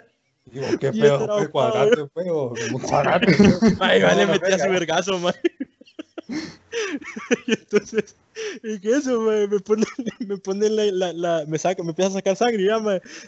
Digo, 0.45 0.67
qué 0.79 0.91
un 0.91 1.47
cuadrate, 1.47 2.07
feo. 2.15 2.53
Como 2.67 2.81
cuadrate. 2.81 3.37
No, 3.39 3.77
vale, 3.79 4.27
metí 4.27 4.53
a 4.53 4.59
su 4.59 4.65
verga. 4.65 4.69
vergazo, 4.69 5.19
maje. 5.19 5.41
y 7.47 7.53
entonces, 7.53 8.17
y 8.63 8.81
que 8.81 8.91
eso, 8.91 9.21
maje, 9.21 9.49
me 9.49 9.61
pone, 9.61 9.85
me 10.27 10.37
pone 10.39 10.69
la, 10.71 10.85
la, 10.87 11.13
la- 11.13 11.45
me 11.47 11.59
saca, 11.59 11.83
me 11.83 11.91
empieza 11.91 12.11
a 12.11 12.15
sacar 12.15 12.37
sangre, 12.37 12.65
ya. 12.65 12.79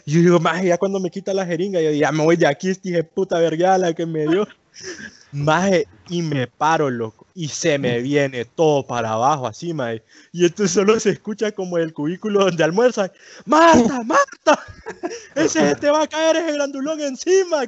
Y 0.05 0.13
yo 0.13 0.21
digo, 0.21 0.39
maje, 0.39 0.67
ya 0.67 0.77
cuando 0.77 0.99
me 0.99 1.09
quita 1.09 1.33
la 1.33 1.45
jeringa, 1.45 1.81
yo 1.81 1.91
ya 1.91 2.11
me 2.11 2.23
voy 2.23 2.35
de 2.35 2.47
aquí, 2.47 2.69
este 2.69 2.89
hijo 2.89 2.97
de 2.97 3.03
puta 3.03 3.39
vergala 3.39 3.93
que 3.93 4.05
me 4.05 4.27
dio. 4.27 4.47
Maje, 5.31 5.87
y 6.07 6.21
me 6.21 6.47
paro, 6.47 6.89
loco, 6.89 7.27
y 7.33 7.49
se 7.49 7.77
me 7.77 7.99
viene 8.01 8.45
todo 8.45 8.87
para 8.87 9.11
abajo, 9.11 9.45
así, 9.45 9.73
maje. 9.73 10.03
Y 10.31 10.45
entonces 10.45 10.71
solo 10.71 10.97
se 10.99 11.09
escucha 11.09 11.51
como 11.51 11.77
el 11.77 11.93
cubículo 11.93 12.45
donde 12.45 12.63
almuerzan, 12.63 13.11
¡Marta, 13.45 14.03
Marta! 14.03 14.63
Ese 15.35 15.67
se 15.69 15.75
te 15.75 15.91
va 15.91 16.03
a 16.03 16.07
caer 16.07 16.37
ese 16.37 16.53
grandulón 16.53 17.01
encima. 17.01 17.63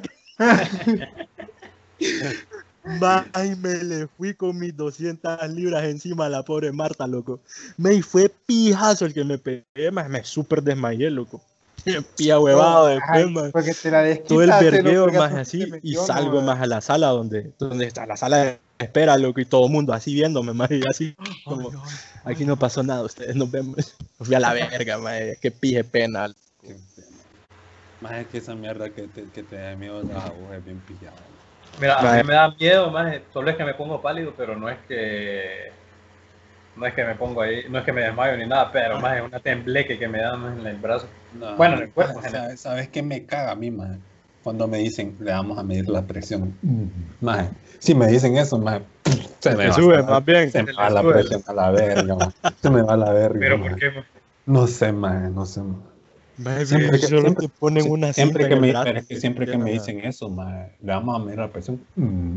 Ay, 3.32 3.56
me 3.56 3.84
le 3.84 4.06
fui 4.06 4.34
con 4.34 4.58
mis 4.58 4.76
200 4.76 5.48
libras 5.50 5.84
encima 5.84 6.26
a 6.26 6.28
la 6.28 6.42
pobre 6.42 6.72
Marta, 6.72 7.06
loco. 7.06 7.40
Me 7.76 8.02
fue 8.02 8.30
pijazo 8.46 9.04
el 9.04 9.14
que 9.14 9.24
me 9.24 9.38
pegué, 9.38 9.90
más 9.92 10.08
me 10.08 10.24
súper 10.24 10.62
desmayé, 10.62 11.10
loco. 11.10 11.40
Pía 12.16 12.38
huevado 12.38 12.86
después, 12.88 13.30
man. 13.30 13.50
porque 13.52 13.74
te 13.74 13.90
la 13.90 14.16
Todo 14.24 14.42
el 14.42 14.50
vergueo 14.50 15.12
más 15.12 15.32
así 15.32 15.70
y 15.82 15.94
salgo 15.94 16.40
no, 16.40 16.46
más 16.46 16.60
a 16.60 16.66
la 16.66 16.80
sala 16.80 17.08
donde, 17.08 17.52
donde 17.58 17.86
está 17.86 18.06
la 18.06 18.16
sala 18.16 18.36
de 18.38 18.58
espera, 18.78 19.16
loco, 19.18 19.40
y 19.40 19.44
todo 19.44 19.66
el 19.66 19.72
mundo 19.72 19.92
así 19.92 20.14
viéndome, 20.14 20.52
más 20.54 20.70
y 20.70 20.80
así 20.88 21.14
como, 21.44 21.70
aquí 22.24 22.44
no 22.44 22.58
pasó 22.58 22.82
nada, 22.82 23.02
ustedes 23.02 23.36
nos 23.36 23.50
vemos. 23.50 23.94
Fui 24.18 24.34
a 24.34 24.40
la 24.40 24.54
verga, 24.54 24.98
man, 24.98 25.18
qué 25.40 25.50
pije 25.50 25.84
pena. 25.84 26.34
Más 28.00 28.12
es 28.12 28.26
que 28.28 28.38
esa 28.38 28.54
mierda 28.54 28.88
que 28.88 29.02
te, 29.02 29.24
que 29.24 29.42
te 29.42 29.56
da 29.56 29.76
miedo 29.76 30.00
a 30.00 30.02
las 30.02 30.24
agujas 30.24 30.58
es 30.58 30.64
bien 30.64 30.80
pillada. 30.80 31.16
Mira, 31.78 31.98
a 32.00 32.02
Vale. 32.02 32.22
mí 32.22 32.28
me 32.28 32.34
da 32.34 32.50
miedo, 32.50 32.90
más 32.90 33.20
solo 33.32 33.50
es 33.50 33.56
que 33.56 33.64
me 33.64 33.74
pongo 33.74 34.02
pálido, 34.02 34.34
pero 34.36 34.56
no 34.56 34.68
es 34.68 34.78
que 34.86 35.70
no 36.76 36.86
es 36.86 36.94
que 36.94 37.04
me 37.04 37.14
pongo 37.14 37.42
ahí, 37.42 37.64
no 37.68 37.78
es 37.78 37.84
que 37.84 37.92
me 37.92 38.02
desmayo 38.02 38.36
ni 38.36 38.46
nada, 38.46 38.70
pero 38.72 38.98
más 39.00 39.16
es 39.16 39.22
una 39.22 39.40
tembleque 39.40 39.98
que 39.98 40.08
me 40.08 40.20
da 40.20 40.36
más 40.36 40.58
en 40.58 40.66
el 40.66 40.76
brazo. 40.76 41.08
No, 41.34 41.56
Bueno, 41.56 41.76
en 41.76 41.82
el 41.82 41.92
cuerpo, 41.92 42.18
o 42.18 42.22
en 42.22 42.30
sea, 42.30 42.56
¿Sabes 42.56 42.88
qué 42.88 43.02
me 43.02 43.26
caga 43.26 43.52
a 43.52 43.56
mí, 43.56 43.70
más? 43.70 43.98
Cuando 44.42 44.66
me 44.66 44.78
dicen, 44.78 45.16
le 45.20 45.32
vamos 45.32 45.58
a 45.58 45.62
medir 45.62 45.88
la 45.88 46.06
presión. 46.06 46.58
Más, 47.20 47.50
si 47.78 47.94
me 47.94 48.06
dicen 48.06 48.36
eso, 48.36 48.58
más, 48.58 48.82
se 49.40 49.54
me 49.54 49.72
sube 49.72 49.96
a- 49.98 50.02
más 50.02 50.24
bien. 50.24 50.50
Se 50.50 50.62
me 50.62 50.72
va 50.72 50.90
la 50.90 51.02
presión 51.06 51.42
a 51.46 51.52
la 51.52 51.70
verga, 51.70 52.14
maje. 52.16 52.36
Se 52.62 52.70
me 52.70 52.82
va 52.82 52.96
la 52.96 53.12
verga. 53.12 53.38
Pero 53.40 53.58
maje. 53.58 53.70
¿por 53.70 53.78
qué? 53.78 54.04
No 54.46 54.66
sé, 54.66 54.92
más, 54.92 55.30
no 55.32 55.44
sé. 55.44 55.62
maje. 55.62 55.99
Siempre 56.64 56.90
que- 57.00 57.06
solo 57.06 57.20
siempre- 57.22 57.46
te 57.48 57.52
ponen 57.58 57.90
una 57.90 58.12
siempre 58.12 58.48
que 58.48 58.56
me, 58.56 58.70
es 58.70 59.06
que 59.06 59.16
siempre 59.20 59.46
que 59.46 59.58
me 59.58 59.72
dicen 59.72 60.00
eso, 60.00 60.28
maje, 60.30 60.76
le 60.80 60.92
vamos 60.92 61.20
a 61.20 61.24
medir 61.24 61.38
la 61.38 61.48
presión. 61.48 61.80
Mm. 61.96 62.36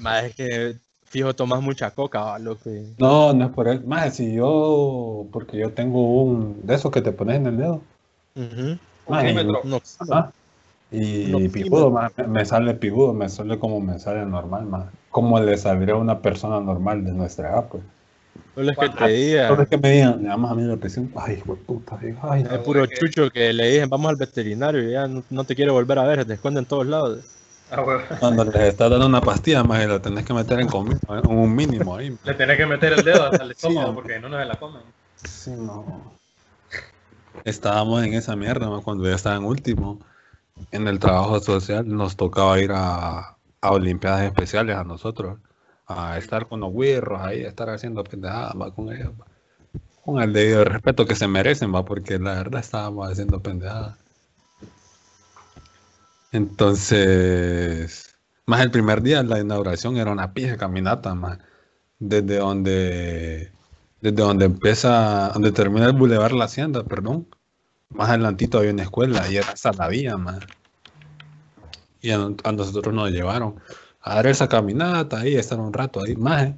Maje, 0.00 0.26
es 0.26 0.34
que 0.34 0.76
fijo 1.04 1.34
tomas 1.34 1.62
mucha 1.62 1.90
coca, 1.90 2.38
loco. 2.38 2.70
y- 2.70 2.94
No, 2.98 3.32
no 3.32 3.46
es 3.46 3.50
por 3.52 3.68
eso. 3.68 3.82
Más 3.86 4.14
si 4.14 4.32
yo, 4.34 5.26
porque 5.32 5.58
yo 5.58 5.72
tengo 5.72 6.22
un 6.22 6.64
de 6.66 6.74
esos 6.74 6.90
que 6.90 7.00
te 7.02 7.12
pones 7.12 7.36
en 7.36 7.46
el 7.46 7.56
dedo. 7.56 7.80
Oxímetro. 9.06 9.60
No, 9.64 9.80
Ajá. 10.00 10.32
Y 10.92 11.26
pijudo, 11.48 11.86
oxímetro. 11.86 11.90
maje, 11.90 12.22
me- 12.22 12.28
me 12.28 12.44
sale 12.44 12.74
pijudo, 12.74 13.12
me 13.14 13.28
sale 13.28 13.58
como 13.58 13.80
me 13.80 13.98
sale 13.98 14.24
normal, 14.26 14.66
más 14.66 14.86
Como 15.10 15.40
le 15.40 15.56
saldría 15.56 15.94
a 15.94 15.98
una 15.98 16.20
persona 16.20 16.60
normal 16.60 17.04
de 17.04 17.12
nuestra 17.12 17.50
edad, 17.50 17.68
pues. 17.68 17.82
Solo 18.54 18.70
es 18.70 18.78
que 18.78 18.88
te 18.88 19.08
diga. 19.08 19.42
Entonces 19.42 19.68
que 19.68 19.78
me 19.78 19.90
digan, 19.92 20.22
le 20.22 20.28
vamos 20.28 20.50
a 20.50 20.54
medir 20.54 20.70
la 20.70 20.76
presión. 20.76 21.12
Ay, 21.16 21.36
hijo 21.36 21.54
de 21.54 21.60
puta, 21.62 21.98
ay, 22.22 22.44
Es 22.50 22.58
puro 22.58 22.86
chucho 22.86 23.30
que 23.30 23.52
le 23.52 23.70
dicen 23.70 23.88
vamos 23.88 24.10
al 24.10 24.16
veterinario 24.16 24.88
y 24.88 24.92
ya 24.92 25.06
no, 25.06 25.22
no 25.30 25.44
te 25.44 25.54
quiere 25.54 25.70
volver 25.70 25.98
a 25.98 26.04
ver, 26.04 26.20
se 26.20 26.24
te 26.24 26.34
esconde 26.34 26.60
en 26.60 26.66
todos 26.66 26.86
lados. 26.86 27.20
Ah. 27.70 27.84
Cuando 28.18 28.44
les 28.44 28.62
estás 28.62 28.90
dando 28.90 29.06
una 29.06 29.20
pastilla, 29.20 29.62
más 29.62 29.86
la 29.86 30.02
tenés 30.02 30.24
que 30.24 30.34
meter 30.34 30.58
en 30.60 30.66
comida, 30.66 30.98
en 31.08 31.30
un 31.30 31.54
mínimo 31.54 31.96
ahí. 31.96 32.16
Le 32.24 32.34
tenés 32.34 32.56
que 32.56 32.66
meter 32.66 32.92
el 32.94 33.04
dedo 33.04 33.24
hasta 33.24 33.44
el 33.44 33.52
estómago 33.52 33.94
porque 33.94 34.18
no 34.18 34.28
nos 34.28 34.44
la 34.44 34.56
comen. 34.56 34.82
Sí, 35.16 35.52
no. 35.52 36.12
Estábamos 37.44 38.02
en 38.02 38.14
esa 38.14 38.34
mierda 38.34 38.66
¿no? 38.66 38.82
cuando 38.82 39.08
ya 39.08 39.14
estaba 39.14 39.36
en 39.36 39.44
último. 39.44 40.00
En 40.72 40.88
el 40.88 40.98
trabajo 40.98 41.40
social 41.40 41.88
nos 41.88 42.16
tocaba 42.16 42.60
ir 42.60 42.72
a, 42.72 43.36
a 43.60 43.70
Olimpiadas 43.70 44.22
Especiales 44.22 44.76
a 44.76 44.84
nosotros, 44.84 45.38
a 45.90 46.18
estar 46.18 46.46
con 46.46 46.60
los 46.60 46.72
güirros 46.72 47.20
ahí, 47.20 47.44
a 47.44 47.48
estar 47.48 47.68
haciendo 47.70 48.04
pendejadas 48.04 48.54
va, 48.60 48.74
con 48.74 48.92
ellos. 48.92 49.12
Con 50.04 50.22
el 50.22 50.32
debido 50.32 50.64
respeto 50.64 51.06
que 51.06 51.14
se 51.14 51.28
merecen, 51.28 51.74
va, 51.74 51.84
porque 51.84 52.18
la 52.18 52.34
verdad 52.34 52.60
estábamos 52.60 53.10
haciendo 53.10 53.40
pendejadas. 53.40 53.96
Entonces, 56.32 58.14
más 58.46 58.60
el 58.60 58.70
primer 58.70 59.02
día, 59.02 59.22
la 59.22 59.40
inauguración 59.40 59.96
era 59.96 60.12
una 60.12 60.32
pija 60.32 60.56
caminata, 60.56 61.14
más. 61.14 61.38
Desde 61.98 62.38
donde 62.38 63.52
desde 64.00 64.16
donde 64.22 64.46
empieza, 64.46 65.30
donde 65.34 65.52
termina 65.52 65.86
el 65.86 65.92
Boulevard 65.92 66.32
La 66.32 66.46
Hacienda, 66.46 66.84
perdón, 66.84 67.26
más 67.90 68.08
adelantito 68.08 68.58
había 68.58 68.72
una 68.72 68.84
escuela 68.84 69.28
y 69.30 69.36
era 69.36 69.56
Salavía, 69.56 70.16
más. 70.16 70.40
Y 72.00 72.10
a 72.12 72.18
nosotros 72.18 72.94
nos 72.94 73.10
llevaron 73.10 73.60
a 74.02 74.14
dar 74.14 74.26
esa 74.26 74.48
caminata 74.48 75.20
ahí, 75.20 75.36
estar 75.36 75.58
un 75.58 75.72
rato 75.72 76.02
ahí, 76.02 76.16
más. 76.16 76.52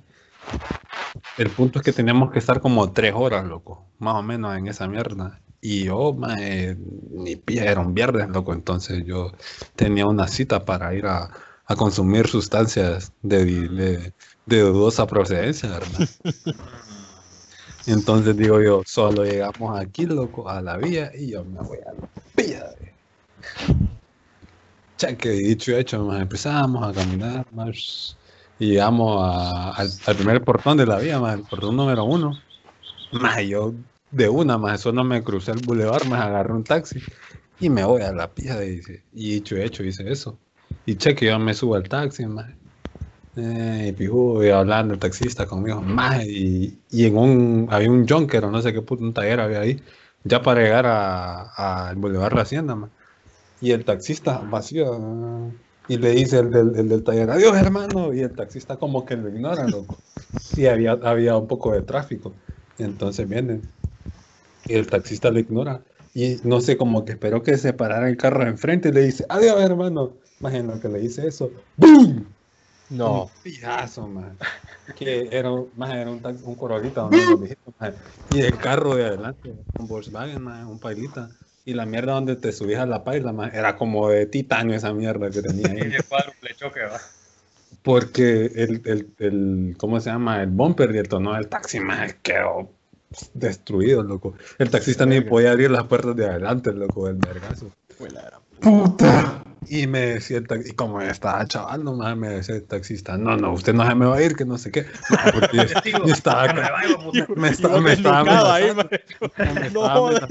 El 1.39 1.51
punto 1.51 1.79
es 1.79 1.85
que 1.85 1.93
teníamos 1.93 2.31
que 2.33 2.39
estar 2.39 2.61
como 2.61 2.93
tres 2.93 3.13
horas, 3.15 3.45
loco, 3.45 3.87
más 3.99 4.15
o 4.17 4.23
menos 4.23 4.57
en 4.57 4.69
esa 4.69 4.87
mierda. 4.87 5.41
Y 5.61 5.85
yo, 5.85 6.13
maje, 6.13 6.77
ni 7.11 7.37
pilla, 7.37 7.65
era 7.65 7.81
un 7.81 7.95
viernes, 7.95 8.29
loco, 8.29 8.53
entonces 8.53 9.05
yo 9.05 9.33
tenía 9.77 10.07
una 10.07 10.27
cita 10.27 10.65
para 10.65 10.95
ir 10.95 11.07
a, 11.07 11.31
a 11.67 11.77
consumir 11.77 12.27
sustancias 12.27 13.13
de, 13.23 13.45
de, 13.45 14.13
de 14.47 14.61
dudosa 14.61 15.07
procedencia, 15.07 15.69
¿verdad? 15.69 16.09
Entonces 17.87 18.37
digo 18.37 18.61
yo, 18.61 18.83
solo 18.87 19.25
llegamos 19.25 19.79
aquí, 19.79 20.07
loco, 20.07 20.49
a 20.49 20.61
la 20.63 20.77
vía 20.77 21.11
y 21.15 21.31
yo 21.31 21.45
me 21.45 21.61
voy 21.61 21.79
a 21.79 21.93
la 21.93 22.09
vía. 22.37 22.65
Cheque, 25.03 25.31
dicho 25.31 25.73
y 25.73 25.75
hecho, 25.77 26.05
más 26.05 26.21
empezamos 26.23 26.87
a 26.89 26.95
caminar 26.95 27.45
más 27.51 28.19
y 28.59 28.69
llegamos 28.73 29.19
a- 29.23 29.73
al, 29.73 29.89
al 30.07 30.17
primer 30.17 30.45
portón 30.45 30.77
de 30.77 30.87
la 30.87 30.99
vía, 31.01 31.19
más 31.19 31.35
el 31.39 31.45
portón 31.45 31.77
número 31.77 32.05
uno. 32.05 32.43
Más 33.13 33.43
yo 33.45 33.75
de 34.11 34.29
una, 34.31 34.59
más 34.59 34.81
solo 34.83 35.05
me 35.05 35.23
crucé 35.25 35.53
el 35.53 35.61
bulevar, 35.61 36.05
más 36.07 36.23
agarré 36.23 36.55
un 36.55 36.67
taxi 36.67 37.07
y 37.59 37.71
me 37.71 37.85
voy 37.85 38.03
a 38.03 38.13
la 38.13 38.35
pija, 38.35 38.61
dice. 38.61 39.05
Y 39.13 39.33
dicho 39.37 39.57
y 39.59 39.63
hecho, 39.63 39.85
hice 39.85 40.11
eso. 40.13 40.41
Y 40.87 40.97
cheque, 40.99 41.27
yo 41.27 41.39
me 41.41 41.55
subo 41.55 41.77
al 41.77 41.85
taxi, 41.89 42.27
más. 42.27 42.55
Eh, 43.35 43.87
y 43.91 43.93
pijudo, 43.93 44.45
y 44.45 44.51
hablando 44.51 44.93
el 44.95 45.01
taxista 45.01 45.47
conmigo, 45.47 45.81
más, 45.83 46.23
y, 46.27 46.83
y 46.91 47.07
en 47.07 47.17
un, 47.17 47.67
había 47.71 47.91
un 47.91 48.07
junker 48.07 48.45
o 48.45 48.51
no 48.51 48.61
sé 48.61 48.73
qué 48.75 48.83
puto, 48.83 49.03
un 49.05 49.15
taller 49.15 49.41
había 49.41 49.61
ahí, 49.61 49.83
ya 50.23 50.43
para 50.43 50.61
llegar 50.63 50.85
a- 50.87 51.89
al 51.89 51.97
Boulevard 51.97 52.35
La 52.35 52.43
Hacienda, 52.43 52.75
ma. 52.77 52.91
Y 53.63 53.71
el 53.71 53.85
taxista 53.85 54.39
vacío, 54.39 54.93
ah, 54.93 55.49
y 55.89 55.97
le 55.97 56.11
dice 56.11 56.41
el 56.41 56.51
del, 56.51 56.77
el 56.77 56.89
del 56.89 57.03
taller, 57.05 57.31
adiós 57.31 57.57
hermano, 57.57 58.13
y 58.13 58.21
el 58.21 58.33
taxista 58.33 58.77
como 58.77 59.07
que 59.07 59.17
lo 59.17 59.29
ignora, 59.29 59.67
loco. 59.69 59.97
Y 60.57 60.67
había, 60.67 60.93
había 60.93 61.37
un 61.37 61.47
poco 61.47 61.73
de 61.73 61.83
tráfico, 61.83 62.33
entonces 62.79 63.29
vienen, 63.29 63.63
y 64.67 64.75
el 64.75 64.89
taxista 64.89 65.31
lo 65.31 65.39
ignora, 65.39 65.81
y 66.13 66.39
no 66.43 66.61
sé, 66.61 66.77
como 66.77 67.05
que 67.05 67.13
esperó 67.13 67.43
que 67.43 67.57
se 67.57 67.73
parara 67.73 68.09
el 68.09 68.17
carro 68.17 68.47
enfrente 68.47 68.91
y 68.91 68.93
le 68.93 69.03
dice, 69.03 69.25
adiós 69.29 69.61
hermano, 69.63 70.13
imagino 70.41 70.79
que 70.81 70.89
le 70.89 70.99
dice 70.99 71.27
eso, 71.27 71.51
¡BOOM! 71.77 72.25
No. 72.91 73.23
Un 73.25 73.31
pijazo, 73.43 74.07
man. 74.07 74.37
Que 74.97 75.29
era, 75.33 75.51
más 75.77 75.95
era 75.95 76.11
un, 76.11 76.21
un 76.43 76.55
Corolita. 76.55 77.09
Y 78.35 78.41
el 78.41 78.59
carro 78.59 78.97
de 78.97 79.07
adelante, 79.07 79.55
un 79.79 79.89
Volkswagen, 79.89 80.43
man, 80.43 80.67
un 80.67 80.79
pailita. 80.79 81.31
Y 81.65 81.75
la 81.75 81.87
mierda 81.87 82.15
donde 82.15 82.37
te 82.37 82.53
subías 82.53 82.81
a 82.81 82.87
la 82.87 83.05
paila, 83.05 83.33
man, 83.33 83.51
era 83.55 83.77
como 83.77 84.09
de 84.09 84.27
titanio 84.27 84.77
esa 84.77 84.93
mierda 84.93 85.31
que 85.31 85.43
tenía 85.43 85.69
ahí. 85.69 85.93
Choque, 86.57 86.81
va. 86.81 87.01
Porque 87.83 88.47
el, 88.55 88.83
el, 88.85 89.09
el, 89.19 89.75
¿cómo 89.79 90.01
se 90.01 90.11
llama? 90.11 90.43
El 90.43 90.51
bumper 90.51 90.95
y 90.95 90.99
el 90.99 91.09
tono 91.09 91.35
del 91.35 91.49
taxi, 91.49 91.81
man, 91.81 92.17
quedó 92.23 92.71
destruido, 93.35 94.03
loco. 94.03 94.35
El 94.59 94.71
taxista 94.71 95.07
ni 95.07 95.21
podía 95.21 95.53
abrir 95.53 95.71
las 95.71 95.85
puertas 95.85 96.17
de 96.17 96.27
adelante, 96.27 96.73
loco, 96.73 97.07
del 97.07 97.17
vergazo. 97.17 97.71
Puta. 98.61 99.43
Y 99.67 99.87
me 99.87 100.01
decía 100.01 100.39
el 100.39 100.47
taxista, 100.47 100.73
y 100.73 100.77
como 100.77 101.01
estaba 101.01 101.47
chaval, 101.47 101.85
nomás 101.85 102.17
me 102.17 102.29
decía 102.29 102.57
el 102.57 102.65
taxista, 102.65 103.17
no, 103.17 103.37
no, 103.37 103.53
usted 103.53 103.73
no 103.75 103.87
se 103.87 103.95
me 103.95 104.07
va 104.07 104.17
a 104.17 104.23
ir, 104.23 104.35
que 104.35 104.45
no 104.45 104.59
sé 104.59 104.71
qué. 104.71 104.83
No, 104.83 105.17
porque 105.33 105.57
yo, 105.57 105.67
Testigo, 105.67 106.07
yo 106.07 106.13
estaba 106.13 106.53
no 106.53 107.13
me 107.37 107.49
estaba, 107.49 107.81
me 107.81 107.93
amenazando, 107.93 108.89
me 108.91 109.67
estaba 109.67 109.95
amenazando, 109.95 110.29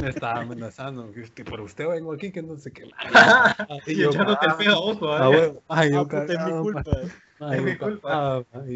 me 0.00 0.08
estaba 0.08 0.40
amenazando, 0.40 1.12
que, 1.34 1.44
por 1.44 1.60
usted 1.60 1.88
vengo 1.88 2.12
aquí, 2.12 2.32
que 2.32 2.42
no 2.42 2.56
sé 2.56 2.72
qué. 2.72 2.84
Y 3.86 4.02
echándote 4.02 4.46
el 4.46 4.52
feo 4.52 4.78
ay, 5.68 5.92
yo 5.92 6.02
puta, 6.08 6.24
es 6.24 6.44
mi 6.44 6.60
culpa. 6.60 6.82
Es 7.52 7.62
mi 7.62 7.76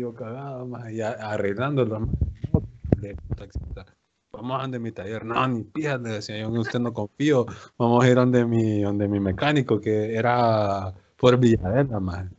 yo 0.00 0.14
culpa. 0.14 0.64
ma, 0.64 0.90
y 0.90 1.00
arreglándolo. 1.00 2.08
Le- 3.00 3.16
taxista, 3.36 3.84
Vamos 4.36 4.58
a 4.58 4.62
donde 4.62 4.78
mi 4.78 4.92
taller. 4.92 5.24
No, 5.24 5.48
ni 5.48 5.64
pija, 5.64 5.96
le 5.96 6.10
decía 6.10 6.38
yo, 6.38 6.50
usted 6.50 6.78
no 6.78 6.92
confío. 6.92 7.46
Vamos 7.78 8.04
a 8.04 8.08
ir 8.08 8.14
donde 8.14 8.44
mi, 8.44 8.82
donde 8.82 9.08
mi 9.08 9.18
mecánico, 9.18 9.80
que 9.80 10.14
era 10.14 10.94
por 11.16 11.38
Villadela, 11.38 11.98
más. 12.00 12.30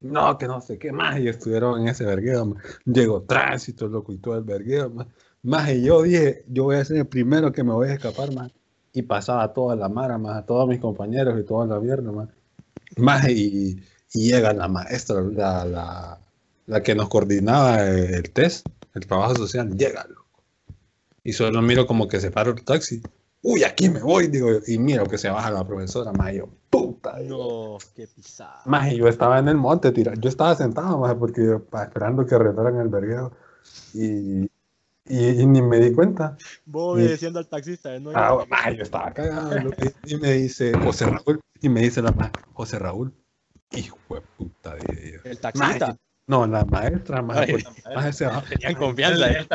No, 0.00 0.36
que 0.36 0.46
no 0.48 0.60
sé 0.60 0.78
qué 0.78 0.92
más. 0.92 1.18
Y 1.20 1.28
estuvieron 1.28 1.80
en 1.80 1.88
ese 1.88 2.04
vergueo, 2.04 2.44
ma. 2.46 2.60
Llegó 2.84 3.22
tránsito, 3.22 3.86
loco, 3.88 4.12
y 4.12 4.18
todo 4.18 4.36
el 4.36 4.44
vergueo, 4.44 4.92
más. 5.42 5.70
Y 5.70 5.84
yo 5.84 6.02
dije, 6.02 6.44
yo 6.48 6.64
voy 6.64 6.76
a 6.76 6.84
ser 6.84 6.98
el 6.98 7.06
primero 7.06 7.52
que 7.52 7.62
me 7.62 7.72
voy 7.72 7.88
a 7.88 7.94
escapar, 7.94 8.34
más. 8.34 8.50
Y 8.92 9.02
pasaba 9.02 9.52
toda 9.52 9.76
la 9.76 9.88
mara, 9.88 10.18
más, 10.18 10.38
a 10.38 10.46
todos 10.46 10.68
mis 10.68 10.80
compañeros 10.80 11.38
y 11.40 11.44
toda 11.44 11.66
la 11.66 11.80
mierda, 11.80 12.10
más. 12.10 12.28
Más, 12.96 13.28
y, 13.28 13.80
llega 14.12 14.52
la 14.52 14.68
maestra, 14.68 15.20
la, 15.22 15.64
la, 15.64 16.18
la 16.66 16.82
que 16.82 16.94
nos 16.94 17.08
coordinaba 17.08 17.88
el 17.88 18.30
test, 18.30 18.66
el 18.94 19.06
trabajo 19.06 19.36
social, 19.36 19.76
llega. 19.76 20.06
Y 21.24 21.32
solo 21.32 21.62
miro 21.62 21.86
como 21.86 22.06
que 22.06 22.20
se 22.20 22.30
para 22.30 22.50
el 22.50 22.62
taxi. 22.62 23.02
Uy, 23.42 23.64
aquí 23.64 23.88
me 23.88 24.00
voy, 24.00 24.28
digo. 24.28 24.50
Y 24.66 24.78
miro 24.78 25.06
que 25.06 25.18
se 25.18 25.28
baja 25.28 25.50
la 25.50 25.66
profesora, 25.66 26.12
más 26.12 26.32
yo, 26.32 26.48
puta. 26.70 27.18
digo, 27.18 27.78
qué 27.94 28.06
pisada. 28.06 28.62
Más 28.66 28.92
yo 28.92 29.08
estaba 29.08 29.38
en 29.38 29.48
el 29.48 29.56
monte, 29.56 29.90
tira. 29.90 30.14
Yo 30.18 30.28
estaba 30.28 30.54
sentado, 30.54 30.98
más 30.98 31.14
porque 31.14 31.58
esperando 31.82 32.24
que 32.24 32.34
arreglaran 32.34 32.78
el 32.80 32.88
vergueo. 32.88 33.32
Y, 33.94 34.44
y, 35.06 35.28
y 35.42 35.46
ni 35.46 35.60
me 35.60 35.78
di 35.78 35.92
cuenta. 35.92 36.36
Vos 36.64 36.94
obedeciendo 36.94 37.38
al 37.38 37.48
taxista, 37.48 37.94
¿eh? 37.94 38.00
¿no? 38.00 38.12
Ah, 38.14 38.44
ma, 38.48 38.70
yo 38.70 38.82
estaba 38.82 39.12
cagado. 39.12 39.70
Y, 40.06 40.16
me 40.16 40.32
dice 40.32 40.72
José 40.78 41.06
Raúl. 41.06 41.40
Y 41.60 41.68
me 41.68 41.80
dice 41.80 42.02
la 42.02 42.12
ma, 42.12 42.30
José 42.52 42.78
Raúl. 42.78 43.14
Hijo 43.72 43.98
de 44.10 44.20
puta, 44.38 44.74
dije 44.76 45.12
yo. 45.12 45.30
El 45.30 45.38
taxista. 45.38 45.88
Ma, 45.88 45.96
no, 46.26 46.46
la 46.46 46.64
maestra, 46.64 47.20
más 47.20 47.46
se 48.16 48.24
bajó. 48.26 48.42
Tenían 48.48 48.74
confianza, 48.74 49.30
¿eh? 49.30 49.46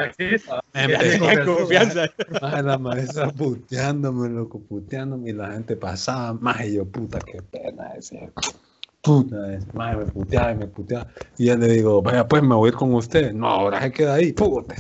Me 0.74 0.98
Tenían 0.98 1.46
confianza. 1.46 2.06
Más 2.42 2.64
la 2.64 2.78
maestra 2.78 3.32
puteándome, 3.32 4.30
loco, 4.30 4.60
puteándome 4.60 5.32
y 5.32 5.34
la 5.34 5.52
gente 5.52 5.76
pasaba 5.76 6.34
más 6.34 6.64
y 6.66 6.76
yo, 6.76 6.86
puta, 6.86 7.20
qué 7.20 7.42
pena 7.42 7.94
ese. 7.98 8.32
Puta. 9.02 9.38
Más 9.74 9.98
me 9.98 10.06
puteaba 10.06 10.52
y 10.52 10.56
me 10.58 10.68
puteaba. 10.68 11.08
Y 11.38 11.46
ya 11.46 11.56
le 11.56 11.68
digo, 11.70 12.04
vaya, 12.04 12.28
pues 12.28 12.44
me 12.44 12.54
voy 12.54 12.68
a 12.68 12.72
ir 12.72 12.78
con 12.78 12.94
usted. 12.94 13.34
No, 13.34 13.48
ahora 13.48 13.82
se 13.82 13.92
queda 13.92 14.16
ahí, 14.16 14.32
puta. 14.34 14.76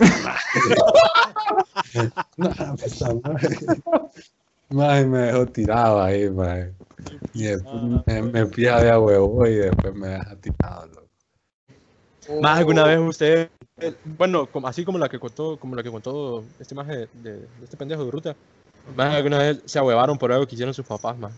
no, 2.37 2.51
pues, 2.75 3.01
madre. 3.23 3.57
Me 4.69 5.17
dejó 5.17 5.47
tirado 5.47 5.99
ahí, 5.99 6.29
más. 6.29 6.67
Y 7.33 7.43
después 7.43 7.81
me, 8.05 8.21
me 8.21 8.45
pilla 8.45 8.79
de 8.79 8.91
a 8.91 8.99
huevo 8.99 9.47
y 9.47 9.55
después 9.55 9.95
me 9.95 10.09
deja 10.09 10.35
tirado, 10.35 10.98
Más 12.41 12.59
alguna 12.59 12.83
vez 12.83 12.99
usted, 12.99 13.49
bueno, 14.03 14.47
así 14.65 14.85
como 14.85 14.97
la 14.97 15.09
que 15.09 15.19
contó, 15.19 15.57
como 15.57 15.75
la 15.75 15.83
que 15.83 15.89
contó 15.91 16.43
este 16.59 16.75
maje 16.75 16.95
de, 16.97 17.07
de- 17.23 17.39
de 17.39 17.63
este 17.63 17.77
pendejo 17.77 18.05
de 18.05 18.11
ruta, 18.11 18.35
más 18.95 19.15
alguna 19.15 19.39
vez 19.39 19.61
se 19.65 19.79
ahuevaron 19.79 20.17
por 20.17 20.31
algo 20.31 20.45
que 20.47 20.55
hicieron 20.55 20.73
sus 20.73 20.85
papás, 20.85 21.17
más. 21.17 21.33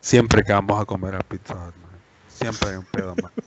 Siempre 0.00 0.42
que 0.42 0.52
vamos 0.52 0.80
a 0.80 0.84
comer 0.84 1.14
a 1.14 1.20
pizza, 1.20 1.54
man, 1.54 1.72
siempre 2.28 2.70
hay 2.70 2.76
un 2.76 2.84
pedo, 2.86 3.14
man. 3.22 3.30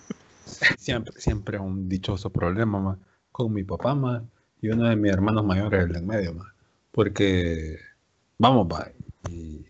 Siempre, 0.78 1.12
siempre 1.20 1.58
hay 1.58 1.64
un 1.64 1.90
dichoso 1.90 2.30
problema, 2.30 2.80
man, 2.80 3.00
con 3.32 3.52
mi 3.52 3.64
papá, 3.64 3.94
man, 3.96 4.30
y 4.62 4.70
uno 4.70 4.88
de 4.88 4.96
mis 4.96 5.12
hermanos 5.12 5.44
mayores, 5.44 5.84
el 5.84 5.92
del 5.92 6.04
medio, 6.04 6.34
man. 6.34 6.48
Porque, 6.92 7.78
vamos, 8.38 8.68
va, 8.68 8.88
y, 9.30 9.66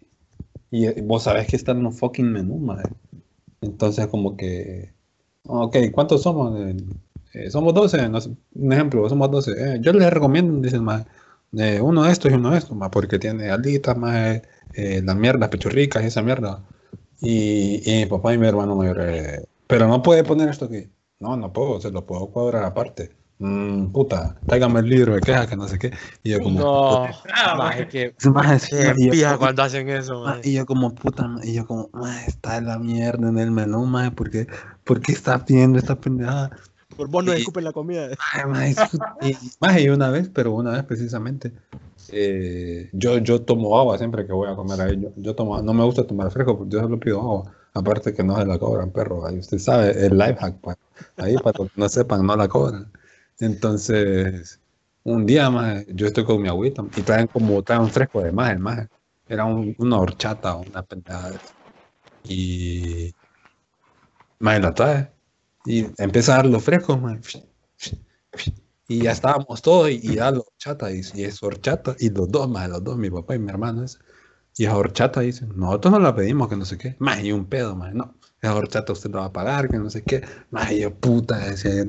y 0.69 0.85
eh, 0.87 1.01
vos 1.01 1.23
sabés 1.23 1.47
que 1.47 1.55
está 1.55 1.71
en 1.71 1.85
un 1.85 1.93
fucking 1.93 2.29
menú, 2.31 2.57
man. 2.59 2.83
Entonces, 3.61 4.07
como 4.07 4.35
que, 4.37 4.93
ok, 5.47 5.77
¿cuántos 5.91 6.21
somos? 6.23 6.57
Eh, 6.59 6.75
eh, 7.33 7.49
somos 7.51 7.73
12, 7.73 8.07
no 8.09 8.21
sé, 8.21 8.31
un 8.55 8.73
ejemplo, 8.73 9.07
somos 9.09 9.29
12. 9.31 9.51
Eh, 9.51 9.77
yo 9.81 9.91
les 9.93 10.09
recomiendo, 10.11 10.61
dicen, 10.61 10.83
más 10.83 11.05
eh, 11.57 11.79
uno 11.81 12.03
de 12.03 12.11
estos 12.11 12.31
y 12.31 12.35
uno 12.35 12.51
de 12.51 12.57
estos, 12.59 12.75
más 12.77 12.89
porque 12.89 13.19
tiene 13.19 13.49
alitas, 13.49 13.97
más 13.97 14.41
eh, 14.73 15.01
las 15.03 15.15
mierdas 15.15 15.49
pechurricas 15.49 16.03
y 16.03 16.07
esa 16.07 16.21
mierda. 16.21 16.61
Y, 17.21 17.81
y 17.89 18.03
mi 18.03 18.05
papá 18.07 18.33
y 18.33 18.37
mi 18.37 18.47
hermano 18.47 18.75
mayor, 18.75 18.99
eh, 19.01 19.45
pero 19.67 19.87
no 19.87 20.01
puede 20.03 20.23
poner 20.23 20.49
esto 20.49 20.65
aquí. 20.65 20.89
No, 21.19 21.37
no 21.37 21.51
puedo, 21.53 21.79
se 21.79 21.91
lo 21.91 22.05
puedo 22.05 22.27
cuadrar 22.27 22.63
aparte. 22.63 23.11
Mm, 23.37 23.87
puta, 23.91 24.35
tráigame 24.47 24.79
el 24.79 24.89
libro 24.89 25.13
de 25.15 25.21
quejas, 25.21 25.47
que 25.47 25.55
no 25.57 25.67
sé 25.67 25.77
qué. 25.77 25.91
Y 26.23 26.31
yo 26.31 26.41
como, 26.41 26.59
No, 26.59 27.05
Ah, 27.33 27.55
más 27.55 27.57
maje. 27.57 27.87
que 27.87 28.15
Maje, 28.29 28.59
sí, 28.59 28.69
qué 28.71 28.93
y 28.97 29.19
yo 29.19 29.37
cuando 29.37 29.63
hacen 29.63 29.89
eso, 29.89 30.21
maje. 30.23 30.49
Y 30.49 30.53
yo 30.53 30.65
como 30.65 30.93
puta, 30.95 31.29
y 31.43 31.53
yo 31.53 31.65
como, 31.65 31.89
está 32.27 32.61
la 32.61 32.79
mierda 32.79 33.27
en 33.29 33.37
el 33.37 33.51
menú, 33.51 33.85
ma, 33.85 34.11
¿por 34.11 34.29
qué, 34.29 34.47
por 34.85 35.01
qué 35.01 35.11
está 35.11 35.43
pidiendo 35.43 35.77
esta 35.77 35.99
pendejada? 35.99 36.51
Por 36.95 37.09
vos 37.09 37.25
no 37.25 37.33
y- 37.33 37.39
escupen 37.39 37.63
la 37.65 37.73
comida. 37.73 38.07
Es 38.07 38.77
put- 38.77 39.81
y, 39.81 39.89
una 39.89 40.09
vez, 40.09 40.29
pero 40.29 40.53
una 40.53 40.71
vez 40.71 40.83
precisamente, 40.83 41.51
eh, 42.11 42.89
yo, 42.93 43.17
yo 43.17 43.41
tomo 43.41 43.77
agua 43.77 43.97
siempre 43.97 44.25
que 44.25 44.31
voy 44.31 44.49
a 44.49 44.55
comer 44.55 44.79
ahí, 44.81 45.01
yo, 45.01 45.09
yo 45.17 45.35
tomo, 45.35 45.61
no 45.61 45.73
me 45.73 45.83
gusta 45.83 46.05
tomar 46.05 46.31
fresco, 46.31 46.57
porque 46.57 46.73
yo 46.73 46.79
solo 46.81 46.99
pido 46.99 47.19
agua, 47.19 47.53
aparte 47.73 48.13
que 48.13 48.23
no 48.23 48.37
se 48.37 48.45
la 48.45 48.57
cobran, 48.59 48.91
perro, 48.91 49.25
ahí 49.25 49.39
usted 49.39 49.57
sabe, 49.57 50.05
el 50.05 50.17
life 50.17 50.35
hack, 50.39 50.59
pues, 50.61 50.77
ahí 51.17 51.35
para 51.37 51.53
que 51.53 51.69
no 51.75 51.89
sepan, 51.89 52.25
no 52.25 52.35
la 52.35 52.47
cobran. 52.47 52.91
Entonces, 53.39 54.61
un 55.03 55.25
día 55.25 55.49
más, 55.49 55.85
yo 55.87 56.07
estoy 56.07 56.23
con 56.25 56.41
mi 56.41 56.47
agüita 56.47 56.83
y 56.95 57.01
traen 57.01 57.27
como, 57.27 57.61
traen 57.63 57.89
fresco 57.89 58.21
de 58.21 58.31
más, 58.31 58.57
más. 58.59 58.87
Era 59.27 59.45
un, 59.45 59.75
una 59.79 59.97
horchata 59.99 60.55
una 60.55 60.83
pendejada. 60.83 61.39
Y 62.23 63.14
más 64.39 64.59
la 64.61 64.73
trae. 64.73 65.11
Y 65.65 65.87
empieza 65.97 66.33
a 66.33 66.37
dar 66.37 66.45
los 66.47 66.63
frescos, 66.63 67.01
más. 67.01 67.17
Y 68.87 69.03
ya 69.03 69.11
estábamos 69.11 69.61
todos 69.61 69.89
y, 69.89 69.99
y 70.03 70.15
da 70.15 70.31
la 70.31 70.39
horchata 70.39 70.91
y, 70.91 71.01
y 71.15 71.23
es 71.23 71.41
horchata. 71.41 71.95
Y 71.99 72.09
los 72.09 72.29
dos, 72.31 72.49
más 72.49 72.69
los 72.69 72.83
dos, 72.83 72.97
mi 72.97 73.09
papá 73.09 73.35
y 73.35 73.39
mi 73.39 73.49
hermano. 73.49 73.83
Ese. 73.83 73.97
Y 74.57 74.65
esa 74.65 74.77
horchata 74.77 75.21
dicen, 75.21 75.51
nosotros 75.55 75.93
no 75.93 75.99
la 75.99 76.15
pedimos, 76.15 76.47
que 76.47 76.55
no 76.55 76.65
sé 76.65 76.77
qué. 76.77 76.95
Más 76.99 77.21
y 77.23 77.31
un 77.31 77.45
pedo, 77.45 77.75
más. 77.75 77.93
No, 77.93 78.15
esa 78.41 78.55
horchata 78.55 78.93
usted 78.93 79.11
la 79.11 79.21
va 79.21 79.25
a 79.25 79.33
pagar, 79.33 79.69
que 79.69 79.77
no 79.77 79.89
sé 79.89 80.03
qué. 80.03 80.23
Y 80.71 80.79
yo, 80.79 80.95
puta, 80.95 81.37
decía, 81.39 81.85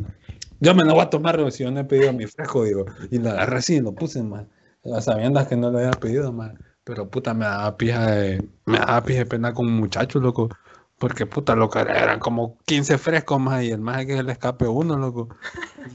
yo 0.60 0.74
me 0.74 0.84
lo 0.84 0.94
voy 0.94 1.02
a 1.02 1.10
tomar, 1.10 1.52
si 1.52 1.64
yo 1.64 1.70
no 1.70 1.80
he 1.80 1.84
pedido 1.84 2.12
mi 2.12 2.26
fresco, 2.26 2.64
digo. 2.64 2.86
Y 3.10 3.18
la 3.18 3.32
agarré 3.32 3.58
así 3.58 3.76
y 3.76 3.80
lo 3.80 3.94
puse, 3.94 4.22
más. 4.22 4.46
Las 4.82 5.04
sabiendas 5.04 5.46
que 5.48 5.56
no 5.56 5.70
lo 5.70 5.78
había 5.78 5.92
pedido, 5.92 6.32
más. 6.32 6.52
Pero 6.84 7.08
puta, 7.10 7.34
me 7.34 7.44
daba 7.44 7.76
pija 7.76 8.10
de, 8.10 8.48
me 8.64 8.78
daba 8.78 9.02
pija 9.04 9.20
de 9.20 9.26
pena 9.26 9.52
con 9.54 9.66
un 9.66 9.74
muchacho, 9.76 10.18
loco. 10.18 10.48
Porque 10.98 11.26
puta, 11.26 11.54
loco, 11.54 11.78
eran 11.78 12.18
como 12.18 12.56
15 12.64 12.96
frescos 12.96 13.38
más 13.38 13.62
y 13.62 13.70
el 13.70 13.80
más 13.80 14.06
que 14.06 14.16
se 14.16 14.22
le 14.22 14.32
escape 14.32 14.66
uno, 14.66 14.96
loco. 14.96 15.28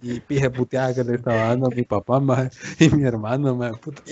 Y 0.01 0.19
pije 0.19 0.49
puteada 0.49 0.93
que 0.93 1.03
le 1.03 1.15
estaba 1.15 1.47
dando 1.47 1.67
a 1.67 1.75
mi 1.75 1.83
papá 1.83 2.19
más 2.19 2.51
y 2.79 2.89
mi 2.89 3.03
hermano, 3.03 3.55
más. 3.55 3.77
Puta, 3.79 4.03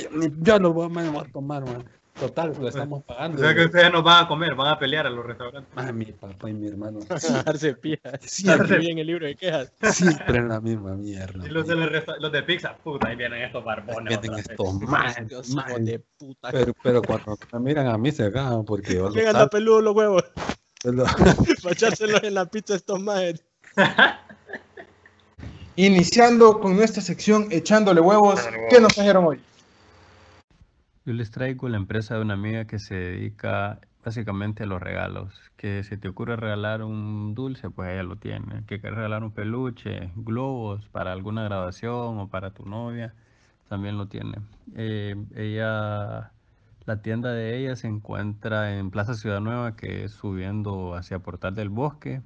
yo 0.41 0.59
lo 0.59 0.73
voy, 0.73 0.89
me 0.89 1.07
voy 1.09 1.23
a 1.25 1.31
tomar, 1.31 1.63
más. 1.63 1.83
Total, 2.19 2.53
lo 2.59 2.67
estamos 2.67 2.99
O 2.99 3.01
pagando. 3.03 3.37
sea 3.37 3.55
que 3.55 3.65
ustedes 3.65 3.93
no 3.93 4.03
van 4.03 4.25
a 4.25 4.27
comer, 4.27 4.53
van 4.53 4.67
a 4.67 4.77
pelear 4.77 5.07
a 5.07 5.09
los 5.09 5.25
restaurantes. 5.25 5.73
Más 5.73 5.93
mi 5.93 6.05
papá 6.05 6.49
y 6.49 6.53
mi 6.53 6.67
hermano. 6.67 6.99
Darse 7.45 7.75
pija. 7.75 8.11
Siempre, 8.19 8.65
Escribí 8.65 8.91
en 8.91 8.97
el 8.99 9.07
libro 9.07 9.25
de 9.25 9.35
quejas. 9.35 9.71
siempre 9.93 10.41
la 10.41 10.59
misma 10.59 10.95
mierda. 10.95 11.45
Y 11.45 11.49
los 11.49 11.65
de, 11.65 11.75
los 11.75 11.91
los 12.19 12.31
de 12.31 12.43
pizza, 12.43 12.75
puta, 12.75 13.07
ahí 13.07 13.15
vienen 13.15 13.43
estos 13.43 13.63
barbones. 13.63 14.19
Vienen 14.19 14.39
estos 14.39 14.81
más, 14.81 15.15
de 15.79 15.99
puta. 16.17 16.49
Pero, 16.51 16.73
pero 16.83 17.01
cuando 17.01 17.37
me 17.53 17.59
miran 17.59 17.87
a 17.87 17.97
mí 17.97 18.11
se 18.11 18.29
cagan 18.31 18.65
porque 18.65 18.95
yo 18.95 19.03
lo 19.09 19.15
Llegan 19.15 19.35
a 19.37 19.39
salto, 19.39 19.57
peludo 19.57 19.81
los 19.81 19.95
huevos. 19.95 20.23
Para 21.63 21.73
echárselos 21.73 22.23
en 22.23 22.33
la 22.33 22.45
pizza 22.45 22.75
estos 22.75 22.99
majes. 23.03 23.43
Iniciando 25.75 26.59
con 26.59 26.75
nuestra 26.75 27.01
sección 27.01 27.47
Echándole 27.51 28.01
huevos, 28.01 28.47
¿qué 28.69 28.79
nos 28.79 28.93
trajeron 28.93 29.25
hoy? 29.25 29.39
Yo 31.05 31.13
les 31.13 31.31
traigo 31.31 31.67
la 31.69 31.77
empresa 31.77 32.15
de 32.15 32.21
una 32.21 32.35
amiga 32.35 32.65
que 32.65 32.79
se 32.79 32.95
dedica 32.95 33.79
básicamente 34.03 34.63
a 34.63 34.65
los 34.67 34.81
regalos. 34.81 35.33
Que 35.57 35.83
si 35.83 35.97
te 35.97 36.07
ocurre 36.07 36.35
regalar 36.35 36.83
un 36.83 37.35
dulce, 37.35 37.69
pues 37.69 37.91
ella 37.91 38.03
lo 38.03 38.15
tiene. 38.15 38.63
Que 38.67 38.79
quieres 38.79 38.95
regalar 38.95 39.23
un 39.23 39.31
peluche, 39.31 40.11
globos 40.15 40.87
para 40.89 41.11
alguna 41.11 41.43
graduación 41.43 42.19
o 42.19 42.27
para 42.27 42.51
tu 42.51 42.65
novia, 42.65 43.13
también 43.67 43.97
lo 43.97 44.07
tiene. 44.07 44.37
Eh, 44.75 45.15
ella, 45.35 46.31
la 46.89 47.03
tienda 47.03 47.31
de 47.31 47.55
ella 47.55 47.75
se 47.75 47.85
encuentra 47.85 48.75
en 48.75 48.89
Plaza 48.89 49.13
Ciudad 49.13 49.41
Nueva, 49.41 49.75
que 49.75 50.05
es 50.05 50.11
subiendo 50.11 50.95
hacia 50.95 51.19
Portal 51.19 51.53
del 51.53 51.69
Bosque. 51.69 52.23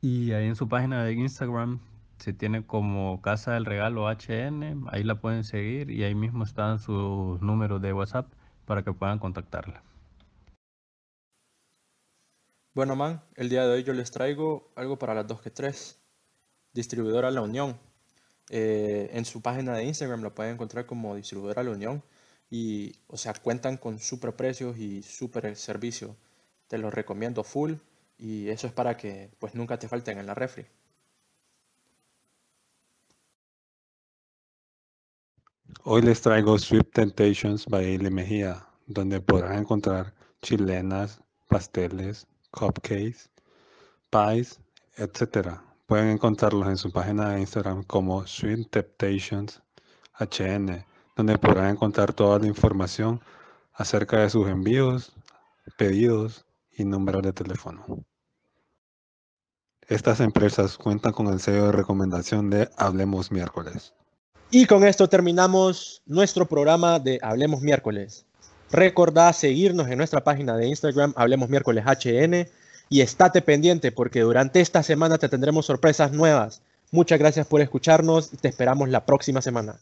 Y 0.00 0.32
ahí 0.32 0.46
en 0.46 0.56
su 0.56 0.68
página 0.68 1.04
de 1.04 1.12
Instagram 1.12 1.78
se 2.18 2.32
tiene 2.32 2.66
como 2.66 3.22
Casa 3.22 3.52
del 3.52 3.64
Regalo 3.64 4.08
HN, 4.10 4.88
ahí 4.90 5.04
la 5.04 5.20
pueden 5.20 5.44
seguir 5.44 5.92
y 5.92 6.02
ahí 6.02 6.16
mismo 6.16 6.42
están 6.42 6.80
sus 6.80 7.40
números 7.40 7.80
de 7.80 7.92
WhatsApp 7.92 8.26
para 8.64 8.82
que 8.82 8.92
puedan 8.92 9.20
contactarla. 9.20 9.80
Bueno, 12.74 12.96
man, 12.96 13.22
el 13.36 13.48
día 13.48 13.64
de 13.64 13.74
hoy 13.74 13.84
yo 13.84 13.92
les 13.92 14.10
traigo 14.10 14.72
algo 14.74 14.98
para 14.98 15.14
las 15.14 15.28
2 15.28 15.40
que 15.40 15.50
3. 15.50 16.00
Distribuidora 16.72 17.30
La 17.30 17.42
Unión. 17.42 17.78
Eh, 18.50 19.10
en 19.12 19.24
su 19.24 19.40
página 19.40 19.74
de 19.74 19.84
Instagram 19.84 20.22
lo 20.22 20.34
pueden 20.34 20.54
encontrar 20.54 20.84
como 20.84 21.14
Distribuidora 21.14 21.62
La 21.62 21.70
Unión. 21.70 22.02
Y, 22.50 22.94
o 23.08 23.16
sea, 23.16 23.34
cuentan 23.34 23.76
con 23.76 23.98
super 23.98 24.34
precios 24.34 24.78
y 24.78 25.02
super 25.02 25.54
servicio. 25.56 26.16
Te 26.68 26.78
los 26.78 26.92
recomiendo 26.92 27.44
full. 27.44 27.74
Y 28.18 28.48
eso 28.48 28.66
es 28.66 28.72
para 28.72 28.96
que 28.96 29.30
pues 29.38 29.54
nunca 29.54 29.78
te 29.78 29.88
falten 29.88 30.18
en 30.18 30.26
la 30.26 30.34
refri. 30.34 30.66
Hoy 35.84 36.02
les 36.02 36.20
traigo 36.20 36.58
Sweet 36.58 36.92
Temptations 36.92 37.64
by 37.66 37.94
Eli 37.94 38.10
Mejía, 38.10 38.66
donde 38.86 39.20
podrán 39.20 39.60
encontrar 39.60 40.12
chilenas, 40.42 41.20
pasteles, 41.48 42.26
cupcakes, 42.50 43.30
pies, 44.10 44.60
etc. 44.96 45.60
Pueden 45.86 46.08
encontrarlos 46.08 46.66
en 46.66 46.76
su 46.76 46.90
página 46.90 47.30
de 47.30 47.40
Instagram 47.40 47.84
como 47.84 48.26
Sweet 48.26 48.68
Temptations 48.70 49.62
HN, 50.18 50.84
donde 51.18 51.36
podrán 51.36 51.70
encontrar 51.70 52.12
toda 52.12 52.38
la 52.38 52.46
información 52.46 53.20
acerca 53.74 54.20
de 54.20 54.30
sus 54.30 54.46
envíos, 54.48 55.12
pedidos 55.76 56.46
y 56.70 56.84
números 56.84 57.24
de 57.24 57.32
teléfono. 57.32 57.84
Estas 59.88 60.20
empresas 60.20 60.78
cuentan 60.78 61.12
con 61.12 61.26
el 61.26 61.40
sello 61.40 61.66
de 61.66 61.72
recomendación 61.72 62.50
de 62.50 62.70
Hablemos 62.76 63.32
Miércoles. 63.32 63.92
Y 64.52 64.66
con 64.66 64.84
esto 64.86 65.08
terminamos 65.08 66.02
nuestro 66.06 66.46
programa 66.46 67.00
de 67.00 67.18
Hablemos 67.20 67.62
Miércoles. 67.62 68.24
Recordá 68.70 69.32
seguirnos 69.32 69.88
en 69.88 69.98
nuestra 69.98 70.22
página 70.22 70.56
de 70.56 70.68
Instagram, 70.68 71.14
Hablemos 71.16 71.48
Miércoles 71.48 71.84
HN, 71.84 72.46
y 72.90 73.00
estate 73.00 73.42
pendiente 73.42 73.90
porque 73.90 74.20
durante 74.20 74.60
esta 74.60 74.84
semana 74.84 75.18
te 75.18 75.28
tendremos 75.28 75.66
sorpresas 75.66 76.12
nuevas. 76.12 76.62
Muchas 76.92 77.18
gracias 77.18 77.48
por 77.48 77.60
escucharnos 77.60 78.32
y 78.32 78.36
te 78.36 78.46
esperamos 78.46 78.88
la 78.88 79.04
próxima 79.04 79.42
semana. 79.42 79.80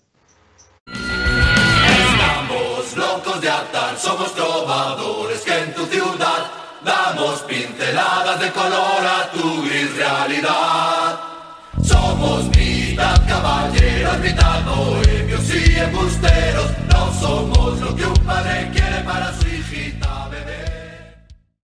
Somos 3.97 4.35
trovadores 4.35 5.43
que 5.43 5.57
en 5.57 5.73
tu 5.73 5.87
ciudad 5.87 6.51
damos 6.85 7.43
pinceladas 7.43 8.41
de 8.41 8.51
color 8.51 9.07
a 9.07 9.31
tu 9.31 9.63
gris 9.63 9.97
realidad. 9.97 11.21
Somos 11.81 12.47
mitad 12.57 13.25
caballeros, 13.29 14.19
mitad 14.19 14.65
bohemios 14.65 15.49
y 15.55 15.79
embusteros, 15.79 16.73
no 16.89 17.15
somos 17.21 17.79
lo 17.79 17.95
que 17.95 18.07
un 18.07 18.19
padre 18.27 18.69
quiere 18.75 19.05
para 19.05 19.33
su 19.39 19.46